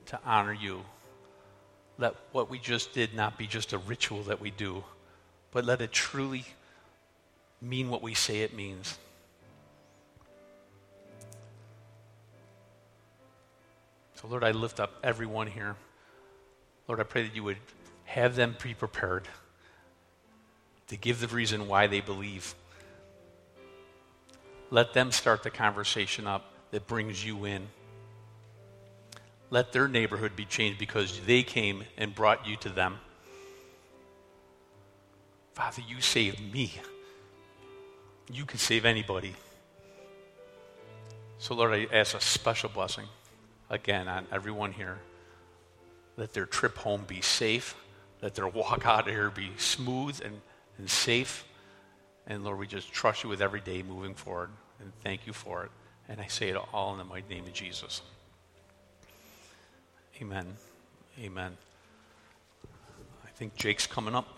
to 0.06 0.18
honor 0.24 0.52
you 0.52 0.82
let 1.98 2.14
what 2.32 2.50
we 2.50 2.58
just 2.58 2.92
did 2.92 3.14
not 3.14 3.38
be 3.38 3.46
just 3.46 3.72
a 3.72 3.78
ritual 3.78 4.22
that 4.24 4.40
we 4.40 4.50
do, 4.50 4.82
but 5.52 5.64
let 5.64 5.80
it 5.80 5.92
truly 5.92 6.44
mean 7.60 7.90
what 7.90 8.02
we 8.02 8.14
say 8.14 8.40
it 8.40 8.54
means. 8.54 8.98
So, 14.22 14.28
Lord, 14.28 14.44
I 14.44 14.52
lift 14.52 14.80
up 14.80 14.94
everyone 15.02 15.48
here. 15.48 15.76
Lord, 16.88 17.00
I 17.00 17.02
pray 17.02 17.24
that 17.24 17.34
you 17.34 17.42
would 17.44 17.58
have 18.04 18.36
them 18.36 18.56
be 18.62 18.72
prepared 18.72 19.28
to 20.88 20.96
give 20.96 21.20
the 21.20 21.28
reason 21.28 21.68
why 21.68 21.88
they 21.88 22.00
believe. 22.00 22.54
Let 24.70 24.94
them 24.94 25.12
start 25.12 25.42
the 25.42 25.50
conversation 25.50 26.26
up 26.26 26.52
that 26.70 26.86
brings 26.86 27.24
you 27.24 27.44
in 27.44 27.68
let 29.52 29.70
their 29.70 29.86
neighborhood 29.86 30.34
be 30.34 30.46
changed 30.46 30.78
because 30.78 31.20
they 31.26 31.42
came 31.42 31.84
and 31.98 32.14
brought 32.14 32.46
you 32.46 32.56
to 32.56 32.70
them. 32.70 32.98
Father, 35.52 35.82
you 35.86 36.00
saved 36.00 36.40
me. 36.54 36.72
You 38.32 38.46
can 38.46 38.58
save 38.58 38.86
anybody. 38.86 39.34
So, 41.36 41.54
Lord, 41.54 41.74
I 41.74 41.86
ask 41.94 42.14
a 42.14 42.20
special 42.22 42.70
blessing 42.70 43.04
again 43.72 44.06
on 44.06 44.26
everyone 44.30 44.70
here. 44.70 44.98
Let 46.16 46.34
their 46.34 46.46
trip 46.46 46.76
home 46.76 47.04
be 47.08 47.22
safe. 47.22 47.74
Let 48.20 48.36
their 48.36 48.46
walk 48.46 48.86
out 48.86 49.08
of 49.08 49.14
here 49.14 49.30
be 49.30 49.50
smooth 49.56 50.20
and, 50.24 50.40
and 50.78 50.88
safe. 50.88 51.44
And 52.26 52.44
Lord, 52.44 52.58
we 52.58 52.68
just 52.68 52.92
trust 52.92 53.24
you 53.24 53.30
with 53.30 53.42
every 53.42 53.60
day 53.60 53.82
moving 53.82 54.14
forward. 54.14 54.50
And 54.78 54.92
thank 55.02 55.26
you 55.26 55.32
for 55.32 55.64
it. 55.64 55.70
And 56.08 56.20
I 56.20 56.26
say 56.26 56.50
it 56.50 56.56
all 56.72 56.92
in 56.92 56.98
the 56.98 57.04
mighty 57.04 57.34
name 57.34 57.44
of 57.46 57.52
Jesus. 57.52 58.02
Amen. 60.20 60.46
Amen. 61.18 61.56
I 63.24 63.30
think 63.30 63.56
Jake's 63.56 63.86
coming 63.86 64.14
up. 64.14 64.28